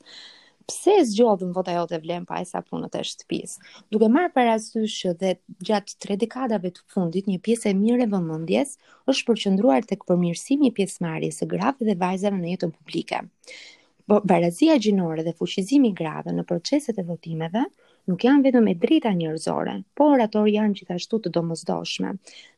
Pse 0.70 0.94
e 0.96 1.04
zgjodhën 1.10 1.50
vota 1.54 1.74
jote 1.76 1.98
vlen 2.00 2.24
pa 2.26 2.38
sa 2.48 2.62
punët 2.64 2.94
e 2.96 3.02
shtëpisë. 3.04 3.66
Duke 3.92 4.08
marrë 4.14 4.32
parasysh 4.38 4.94
që 5.04 5.14
dhe 5.22 5.32
gjatë 5.68 5.98
tre 6.06 6.16
dekadave 6.22 6.72
të 6.72 6.86
fundit 6.94 7.28
një 7.28 7.42
pjesë 7.44 7.74
e 7.74 7.78
mirë 7.82 8.06
e 8.06 8.10
vëmendjes 8.14 8.76
është 9.12 9.28
përqendruar 9.30 9.90
tek 9.90 10.06
përmirësimi 10.08 10.70
i 10.72 10.76
pjesëmarrjes 10.78 11.42
së 11.42 11.50
grave 11.54 11.90
dhe 11.90 11.98
vajzave 12.06 12.40
në 12.40 12.54
jetën 12.54 12.74
publike. 12.78 13.20
Po 14.08 14.22
barazia 14.32 14.80
gjinore 14.84 15.26
dhe 15.28 15.36
fuqizimi 15.42 15.92
i 15.92 15.98
grave 16.00 16.32
në 16.36 16.48
proceset 16.50 16.96
e 17.00 17.06
votimeve 17.12 17.66
Nuk 18.12 18.24
janë 18.28 18.42
vetëm 18.44 18.66
e 18.68 18.72
drejta 18.76 19.12
njerëzore, 19.16 19.74
por 19.96 20.20
ato 20.24 20.42
janë 20.52 20.74
gjithashtu 20.76 21.20
të 21.26 21.32
domosdoshme, 21.38 22.10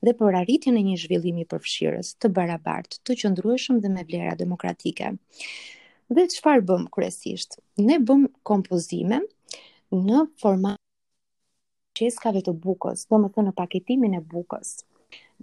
dhe 0.07 0.13
për 0.21 0.37
arritjen 0.39 0.79
e 0.79 0.81
një 0.87 0.95
zhvillimi 1.03 1.45
përfshirës, 1.51 2.09
të 2.23 2.31
barabartë, 2.37 2.97
të 3.09 3.17
qëndrueshëm 3.21 3.83
dhe 3.83 3.91
me 3.97 4.05
vlera 4.09 4.33
demokratike. 4.39 5.11
Dhe 6.15 6.25
çfarë 6.33 6.65
bëm 6.71 6.87
kryesisht? 6.97 7.59
Ne 7.91 7.99
bëm 8.09 8.25
kompozime 8.51 9.21
në 10.09 10.25
format 10.45 10.81
qeskave 12.01 12.41
të 12.49 12.57
Bukës, 12.65 13.05
domethënë 13.13 13.51
në 13.51 13.57
paketimin 13.61 14.17
e 14.17 14.25
Bukës 14.33 14.75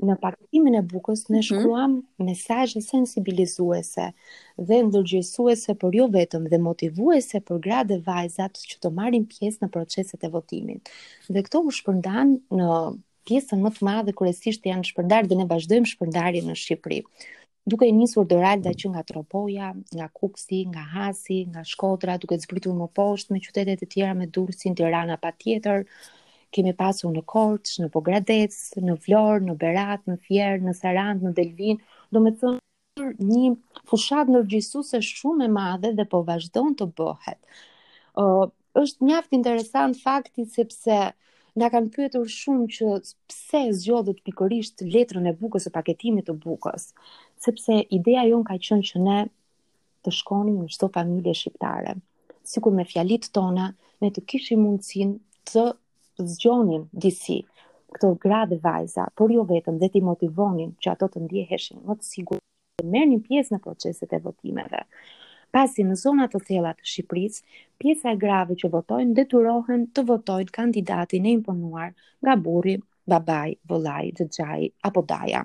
në 0.01 0.15
paketimin 0.23 0.79
e 0.79 0.83
bukës 0.89 1.25
ne 1.31 1.41
mhm. 1.41 1.45
shkruam 1.49 1.91
mm 1.91 1.97
-hmm. 1.97 2.27
mesazhe 2.29 2.81
sensibilizuese 2.85 4.07
dhe 4.71 4.79
ndërgjësuese 4.89 5.75
por 5.83 5.95
jo 5.95 6.07
vetëm 6.15 6.47
dhe 6.53 6.59
motivuese 6.59 7.41
për 7.41 7.61
gratë 7.67 7.89
dhe 7.93 7.99
vajzat 8.07 8.59
që 8.63 8.77
të 8.83 8.93
marrin 9.01 9.27
pjesë 9.35 9.63
në 9.63 9.69
proceset 9.75 10.25
e 10.25 10.29
votimit. 10.37 10.89
Dhe 11.29 11.43
këto 11.43 11.65
u 11.67 11.71
shpërndan 11.79 12.39
në 12.51 12.71
pjesën 13.29 13.61
më 13.63 13.71
të 13.77 13.85
madhe 13.87 14.13
kurësisht 14.19 14.65
janë 14.67 14.89
shpërndar 14.93 15.29
dhe 15.31 15.37
ne 15.39 15.47
vazhdojmë 15.53 15.89
shpërndarjen 15.93 16.49
në 16.51 16.57
Shqipëri. 16.63 17.03
Duke 17.71 17.87
i 17.87 17.93
nisur 17.95 18.25
Doralda 18.27 18.73
që 18.75 18.87
nga 18.91 19.03
Tropoja, 19.07 19.69
nga 19.95 20.09
Kuksi, 20.19 20.65
nga 20.67 20.83
Hasi, 20.95 21.45
nga 21.53 21.63
Shkodra, 21.65 22.17
duke 22.19 22.35
zbritur 22.43 22.75
më 22.75 22.89
poshtë 22.97 23.33
në 23.33 23.39
qytetet 23.45 23.83
e 23.85 23.87
tjera 23.87 24.15
me 24.19 24.27
Durrësin, 24.27 24.75
Tirana 24.75 25.15
patjetër, 25.17 25.85
kemi 26.53 26.75
pasur 26.77 27.13
në 27.15 27.23
Korç, 27.31 27.77
në 27.83 27.89
Pogradec, 27.95 28.55
në 28.85 28.97
Vlorë, 29.07 29.47
në 29.49 29.55
Berat, 29.63 30.05
në 30.09 30.19
Fier, 30.27 30.59
në 30.63 30.75
Sarand, 30.77 31.25
në 31.25 31.33
Delvin, 31.39 31.81
do 32.13 32.21
me 32.23 32.35
të 32.37 32.55
një 33.25 33.55
fushat 33.89 34.29
në 34.29 34.45
gjithësuse 34.53 35.01
shumë 35.03 35.47
e 35.47 35.53
madhe 35.55 35.93
dhe 35.97 36.05
po 36.13 36.21
vazhdojnë 36.29 36.77
të 36.83 36.91
bëhet. 36.99 37.41
O, 38.21 38.27
është 38.77 39.09
aftë 39.17 39.37
interesant 39.39 39.97
fakti 40.03 40.45
sepse 40.53 40.99
nga 41.61 41.69
kanë 41.73 41.91
pyetur 41.93 42.29
shumë 42.33 42.69
që 42.77 42.93
pse 43.31 43.63
zgjodhët 43.81 44.23
pikërisht 44.29 44.85
letrën 44.93 45.29
e 45.29 45.35
bukës 45.41 45.67
e 45.69 45.73
paketimit 45.73 46.29
të 46.29 46.37
bukës, 46.45 46.91
sepse 47.45 47.81
ideja 47.97 48.27
jonë 48.29 48.47
ka 48.49 48.57
qënë 48.69 48.87
që 48.91 49.03
ne 49.09 49.17
të 50.05 50.15
shkonim 50.21 50.63
në 50.65 50.71
shto 50.77 50.89
familje 50.97 51.35
shqiptare. 51.43 51.97
Sikur 52.49 52.75
me 52.77 52.85
fjalit 52.89 53.29
tona, 53.37 53.71
ne 54.03 54.09
të 54.13 54.25
kishim 54.33 54.65
mundësin 54.67 55.15
të 55.53 55.67
zgjonin 56.19 56.87
disi 56.93 57.41
këto 57.97 58.15
gra 58.21 58.45
dhe 58.47 58.59
vajza, 58.63 59.07
por 59.17 59.33
jo 59.33 59.43
vetëm 59.49 59.79
dhe 59.81 59.89
ti 59.95 60.01
motivonin 60.01 60.73
që 60.83 60.93
ato 60.93 61.09
të 61.13 61.23
ndjeheshin 61.25 61.81
më 61.89 61.95
të 61.99 62.09
sigur 62.09 62.39
të 62.81 62.87
merë 62.95 63.19
pjesë 63.29 63.55
në 63.55 63.61
proceset 63.65 64.13
e 64.13 64.21
votimeve. 64.25 64.85
Pasi 65.53 65.85
në 65.85 65.97
zonat 66.01 66.33
të 66.33 66.41
thellat 66.49 66.79
të 66.81 66.87
Shqipëris, 66.91 67.43
pjesa 67.79 68.13
e 68.13 68.21
grave 68.23 68.57
që 68.61 68.71
votojnë 68.75 69.15
detyrohen 69.19 69.87
të 69.93 70.05
votojnë 70.09 70.55
kandidatin 70.59 71.27
e 71.29 71.35
imponuar 71.39 71.91
nga 72.25 72.37
burri, 72.41 72.79
babai, 73.09 73.59
vëllai, 73.69 74.13
dëgjaj, 74.21 74.63
apo 74.89 75.03
daja. 75.09 75.45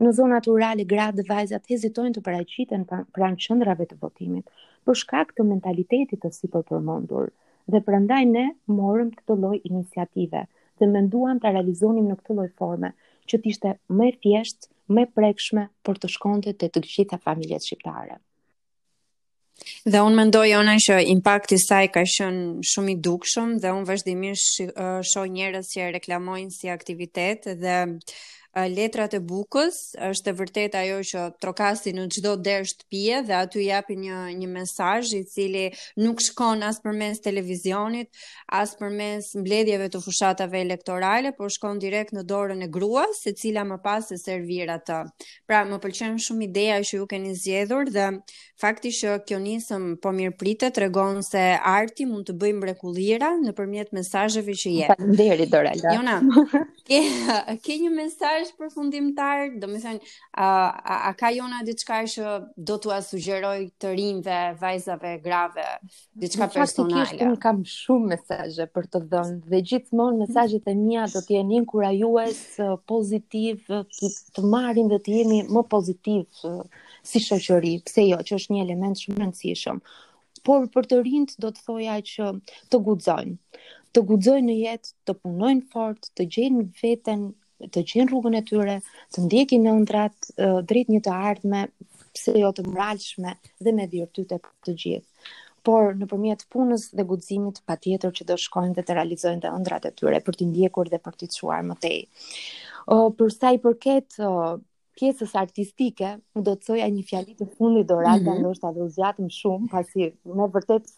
Në 0.00 0.10
zonat 0.16 0.46
rurale 0.48 0.86
gratë 0.92 1.20
dhe 1.20 1.28
vajzat 1.28 1.70
hezitojnë 1.70 2.16
të 2.18 2.24
paraqiten 2.26 2.86
pra-, 2.90 3.04
pranë 3.14 3.38
qendrave 3.46 3.86
të 3.92 4.00
votimit 4.02 4.50
për 4.88 4.98
shkak 5.04 5.34
të 5.36 5.46
mentalitetit 5.52 6.22
të 6.24 6.30
sipërpërmendur 6.40 7.30
dhe 7.68 7.80
prandaj 7.84 8.24
ne 8.30 8.46
morëm 8.70 9.10
këtë 9.18 9.36
lloj 9.40 9.56
iniciative 9.58 10.44
dhe 10.80 10.88
menduam 10.88 11.40
ta 11.42 11.52
realizonim 11.52 12.06
në 12.10 12.16
këtë 12.22 12.36
lloj 12.38 12.48
forme 12.60 12.92
që 13.30 13.38
të 13.44 13.50
ishte 13.52 13.72
më 13.98 14.10
thjeshtë, 14.24 14.70
më 14.90 15.04
prekshme 15.14 15.68
për 15.86 16.00
të 16.02 16.08
shkonte 16.16 16.54
te 16.58 16.70
të 16.74 16.80
gjitha 16.86 17.18
familjet 17.22 17.62
shqiptare. 17.66 18.16
Dhe 19.84 20.00
unë 20.00 20.16
mendoj 20.16 20.46
ona 20.56 20.78
që 20.80 20.96
impakti 21.12 21.58
saj 21.60 21.90
ka 21.94 22.02
qenë 22.08 22.64
shumë 22.64 22.94
i 22.94 22.98
dukshëm 23.06 23.52
dhe 23.62 23.74
unë 23.76 23.88
vazhdimisht 23.90 24.76
shoh 25.12 25.26
njerëz 25.36 25.68
që 25.74 25.88
reklamojnë 25.98 26.54
si 26.56 26.70
aktivitet 26.72 27.46
dhe 27.60 27.76
uh, 27.86 28.20
letrat 28.70 29.14
e 29.14 29.20
bukës, 29.22 29.78
është 30.10 30.32
e 30.32 30.34
vërtet 30.40 30.74
ajo 30.74 30.98
që 31.06 31.24
trokasi 31.42 31.92
në 31.94 32.06
çdo 32.16 32.32
të 32.42 32.54
pje 32.90 33.20
dhe 33.28 33.34
aty 33.38 33.62
japi 33.68 33.94
një 33.96 34.16
një 34.40 34.48
mesazh 34.50 35.12
i 35.14 35.20
cili 35.24 35.68
nuk 35.96 36.20
shkon 36.22 36.62
as 36.66 36.80
përmes 36.82 37.20
televizionit, 37.22 38.08
as 38.48 38.74
përmes 38.74 39.30
mbledhjeve 39.38 39.88
të 39.92 40.00
fushatave 40.02 40.60
elektorale, 40.64 41.32
por 41.38 41.50
shkon 41.54 41.78
direkt 41.82 42.10
në 42.16 42.24
dorën 42.26 42.62
e 42.64 42.68
gruas, 42.68 43.22
se 43.22 43.32
cila 43.32 43.62
më 43.64 43.78
pas 43.84 44.10
e 44.12 44.18
servir 44.18 44.70
atë. 44.74 45.00
Pra, 45.46 45.62
më 45.64 45.78
pëlqen 45.84 46.18
shumë 46.22 46.48
ideja 46.50 46.80
që 46.82 46.96
ju 46.98 47.06
keni 47.06 47.36
zgjedhur 47.38 47.90
dhe 47.94 48.08
fakti 48.60 48.90
që 48.92 49.14
kjo 49.28 49.38
nisëm 49.40 49.92
po 50.02 50.10
mirëpritet 50.12 50.74
tregon 50.76 51.22
se 51.24 51.38
arti 51.66 52.04
mund 52.06 52.26
të 52.28 52.34
bëjë 52.36 52.58
mrekullira 52.58 53.30
nëpërmjet 53.44 53.94
mesazheve 53.96 54.54
që 54.58 54.74
jep. 54.74 54.90
Faleminderit 54.96 55.50
Dorala. 55.54 55.94
Jona. 55.94 56.18
Ke, 56.90 57.00
ke 57.64 57.76
një 57.84 57.90
mesazh 57.94 58.39
është 58.40 58.58
përfundimtar? 58.62 59.42
Do 59.62 59.68
më 59.70 59.80
thënë, 59.84 60.10
a, 60.32 60.46
a, 60.46 60.96
a 61.10 61.12
ka 61.18 61.30
jona 61.34 61.62
diçka 61.66 62.00
që 62.14 62.34
do 62.70 62.76
t'ua 62.82 62.98
sugjeroj 63.04 63.70
të 63.80 63.92
rinjve, 63.98 64.38
vajzave, 64.60 65.14
grave, 65.24 65.66
diçka 66.22 66.48
personale? 66.52 67.06
Faktikisht, 67.06 67.24
unë 67.28 67.40
kam 67.44 67.60
shumë 67.74 68.12
mesajë 68.14 68.68
për 68.76 68.88
të 68.94 69.02
dhënë, 69.14 69.38
dhe 69.54 69.62
gjithmonë 69.72 70.22
mesajët 70.26 70.70
e 70.72 70.76
mija 70.80 71.06
do 71.14 71.24
t'jeni 71.26 71.58
një 71.60 71.68
kura 71.72 71.90
juës 71.96 72.42
pozitiv, 72.90 73.64
të, 73.86 74.10
të 74.36 74.46
marim 74.56 74.90
dhe 74.92 75.00
të 75.06 75.16
jemi 75.18 75.42
më 75.56 75.64
pozitiv 75.74 76.46
si 77.10 77.22
shoqëri, 77.30 77.76
pse 77.86 78.08
jo, 78.10 78.20
që 78.20 78.38
është 78.40 78.56
një 78.56 78.62
element 78.66 79.00
shumë 79.02 79.22
rëndësishëm. 79.24 79.84
Por 80.46 80.64
për 80.72 80.86
të 80.88 80.98
rinjt 81.04 81.34
do 81.42 81.50
të 81.52 81.60
thoja 81.66 81.98
që 82.12 82.30
të 82.72 82.84
guxojnë 82.88 83.36
të 83.90 84.04
guxojnë 84.06 84.46
në 84.46 84.54
jetë, 84.54 84.90
të 85.10 85.14
punojnë 85.18 85.64
fort, 85.72 86.04
të 86.14 86.24
gjejnë 86.30 86.60
veten 86.78 87.24
të 87.68 87.82
gjenë 87.92 88.08
rrugën 88.10 88.36
e 88.38 88.40
tyre, 88.48 88.78
të 89.12 89.24
ndjekin 89.26 89.64
në 89.66 89.74
ndrat 89.84 90.30
drejt 90.70 90.90
një 90.92 91.02
të 91.04 91.12
ardhme, 91.30 91.64
pse 92.16 92.32
jo 92.40 92.50
të 92.56 92.64
mbrajtshme 92.68 93.34
dhe 93.64 93.74
me 93.76 93.86
virtyte 93.92 94.40
të 94.66 94.76
gjithë 94.82 95.36
por 95.68 95.90
nëpërmjet 96.00 96.46
punës 96.48 96.86
dhe 96.96 97.04
guximit 97.04 97.58
patjetër 97.68 98.14
që 98.16 98.24
do 98.30 98.36
shkojnë 98.40 98.72
dhe 98.78 98.84
të 98.88 98.94
realizojnë 98.96 99.42
të 99.44 99.50
ëndrat 99.58 99.84
e 99.90 99.90
tyre 99.98 100.22
për 100.24 100.38
të 100.40 100.46
ndjekur 100.48 100.88
dhe 100.88 100.96
për 101.04 101.18
të 101.20 101.26
çuar 101.34 101.66
më 101.68 101.76
tej. 101.84 101.98
uh, 102.88 103.10
për 103.18 103.34
sa 103.34 103.50
i 103.52 103.60
përket 103.60 104.16
uh, 104.24 104.54
pjesës 104.96 105.34
artistike, 105.36 106.14
do 106.34 106.54
të 106.56 106.64
soja 106.70 106.88
një 106.88 107.04
fjalë 107.10 107.36
të 107.38 107.50
fundit 107.58 107.84
dorata 107.92 108.18
mm 108.18 108.26
-hmm. 108.30 108.40
ndoshta 108.40 108.72
do 108.74 108.88
zgjatim 108.88 109.28
shumë, 109.28 109.68
pasi 109.70 110.08
në 110.24 110.48
vërtet 110.56 110.88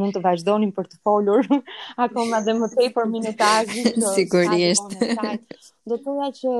mund 0.00 0.14
të 0.16 0.22
vazhdonim 0.24 0.70
për 0.76 0.86
të 0.92 0.98
folur 1.06 1.48
akoma 2.06 2.40
dhe 2.46 2.54
më 2.60 2.68
tej 2.76 2.88
për 2.96 3.08
minutazhin. 3.14 3.90
Sigurisht. 4.18 4.96
Do 4.98 5.98
të 5.98 6.00
thoya 6.06 6.30
që 6.40 6.54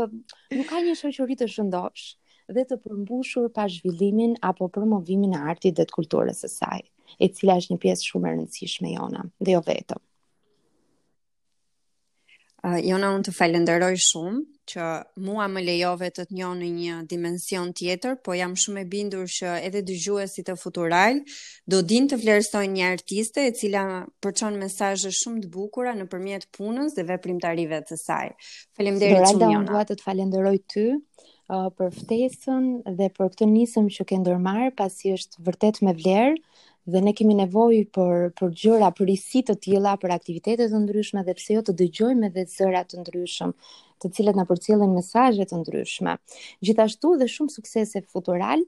nuk 0.58 0.70
ka 0.72 0.82
një 0.86 0.96
shoqëri 1.02 1.38
të 1.42 1.50
shëndosh 1.56 2.08
dhe 2.52 2.66
të 2.68 2.80
përmbushur 2.84 3.48
pa 3.58 3.68
zhvillimin 3.76 4.36
apo 4.52 4.68
promovimin 4.76 5.36
e 5.38 5.42
artit 5.54 5.78
dhe 5.80 5.88
të 5.90 5.98
kulturës 6.00 6.44
së 6.44 6.50
saj, 6.56 6.80
e 7.22 7.28
cila 7.36 7.58
është 7.62 7.74
një 7.76 7.82
pjesë 7.86 8.08
shumë 8.10 8.28
e 8.28 8.34
rëndësishme 8.36 8.96
jona, 8.98 9.26
dhe 9.40 9.56
jo 9.56 9.62
vetëm. 9.70 10.02
Uh, 12.62 12.76
jona 12.86 13.08
unë 13.10 13.24
të 13.26 13.32
falenderoj 13.34 13.94
shumë 14.06 14.36
që 14.70 14.84
mua 15.26 15.48
më 15.50 15.62
lejove 15.66 16.10
të 16.14 16.24
të 16.28 16.36
njohë 16.38 16.58
në 16.60 16.66
një 16.74 16.98
dimension 17.10 17.72
tjetër, 17.80 18.12
po 18.26 18.36
jam 18.38 18.52
shumë 18.64 18.84
e 18.84 18.86
bindur 18.92 19.24
që 19.36 19.54
edhe 19.68 19.80
dëgjuesit 19.88 20.52
e 20.52 20.54
futural 20.60 21.18
do 21.74 21.80
din 21.90 22.06
të 22.06 22.20
vlerësoj 22.22 22.62
një 22.76 22.86
artiste 22.92 23.42
e 23.42 23.50
cila 23.58 23.82
përçon 24.22 24.60
mesazhe 24.62 25.10
shumë 25.18 25.42
të 25.42 25.50
bukura 25.56 25.96
në 25.98 26.06
përmjet 26.14 26.46
punës 26.54 26.94
dhe 26.94 27.08
veprimtarive 27.10 27.82
të 27.90 27.98
saj. 28.04 28.30
Falemderit 28.78 29.26
shumë, 29.26 29.42
Jona. 29.42 29.42
Dëralda, 29.42 29.74
unë 29.74 29.84
të 29.90 29.96
të 29.98 30.06
falenderoj 30.06 30.56
ty 30.74 30.86
uh, 30.94 31.66
për 31.80 31.90
ftesën 31.98 32.70
dhe 33.02 33.10
për 33.18 33.34
këtë 33.34 33.50
nisëm 33.56 33.90
që 33.98 34.06
ke 34.12 34.22
ndërmarr, 34.22 34.70
pasi 34.84 35.16
është 35.18 35.42
vërtet 35.50 35.82
me 35.88 35.98
vlerë, 35.98 36.38
dhe 36.90 37.00
ne 37.04 37.12
kemi 37.16 37.36
nevojë 37.38 37.82
për 37.96 38.22
për 38.38 38.54
gjëra, 38.62 38.86
për 38.98 39.06
risi 39.10 39.42
të 39.46 39.54
tilla, 39.66 39.92
për 40.02 40.14
aktivitete 40.16 40.66
të 40.72 40.80
ndryshme 40.84 41.22
dhe 41.28 41.34
pse 41.38 41.54
jo 41.56 41.62
të 41.68 41.74
dëgjojmë 41.80 42.30
edhe 42.30 42.44
zëra 42.56 42.80
të 42.90 42.98
ndryshëm, 43.04 43.52
të 44.02 44.10
cilët 44.16 44.38
na 44.40 44.46
përcjellin 44.48 44.94
mesazhe 44.96 45.46
të 45.50 45.60
ndryshme. 45.62 46.16
Gjithashtu 46.66 47.12
dhe 47.22 47.28
shumë 47.36 47.54
suksese 47.54 48.02
futural 48.14 48.64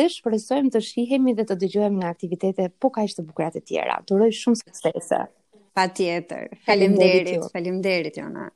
dhe 0.00 0.08
shpresojmë 0.16 0.74
të 0.74 0.82
shihemi 0.90 1.36
dhe 1.38 1.48
të 1.48 1.58
dëgjojmë 1.64 2.02
në 2.04 2.10
aktivitete 2.12 2.68
po 2.84 2.92
kaq 2.98 3.16
të 3.16 3.24
bukura 3.30 3.48
të 3.56 3.64
tjera. 3.72 3.98
Të 4.04 4.18
uroj 4.18 4.30
shumë 4.42 4.60
suksese. 4.64 5.22
Patjetër. 5.78 6.52
Faleminderit. 6.68 7.48
Faleminderit 7.56 8.20
Jona. 8.22 8.50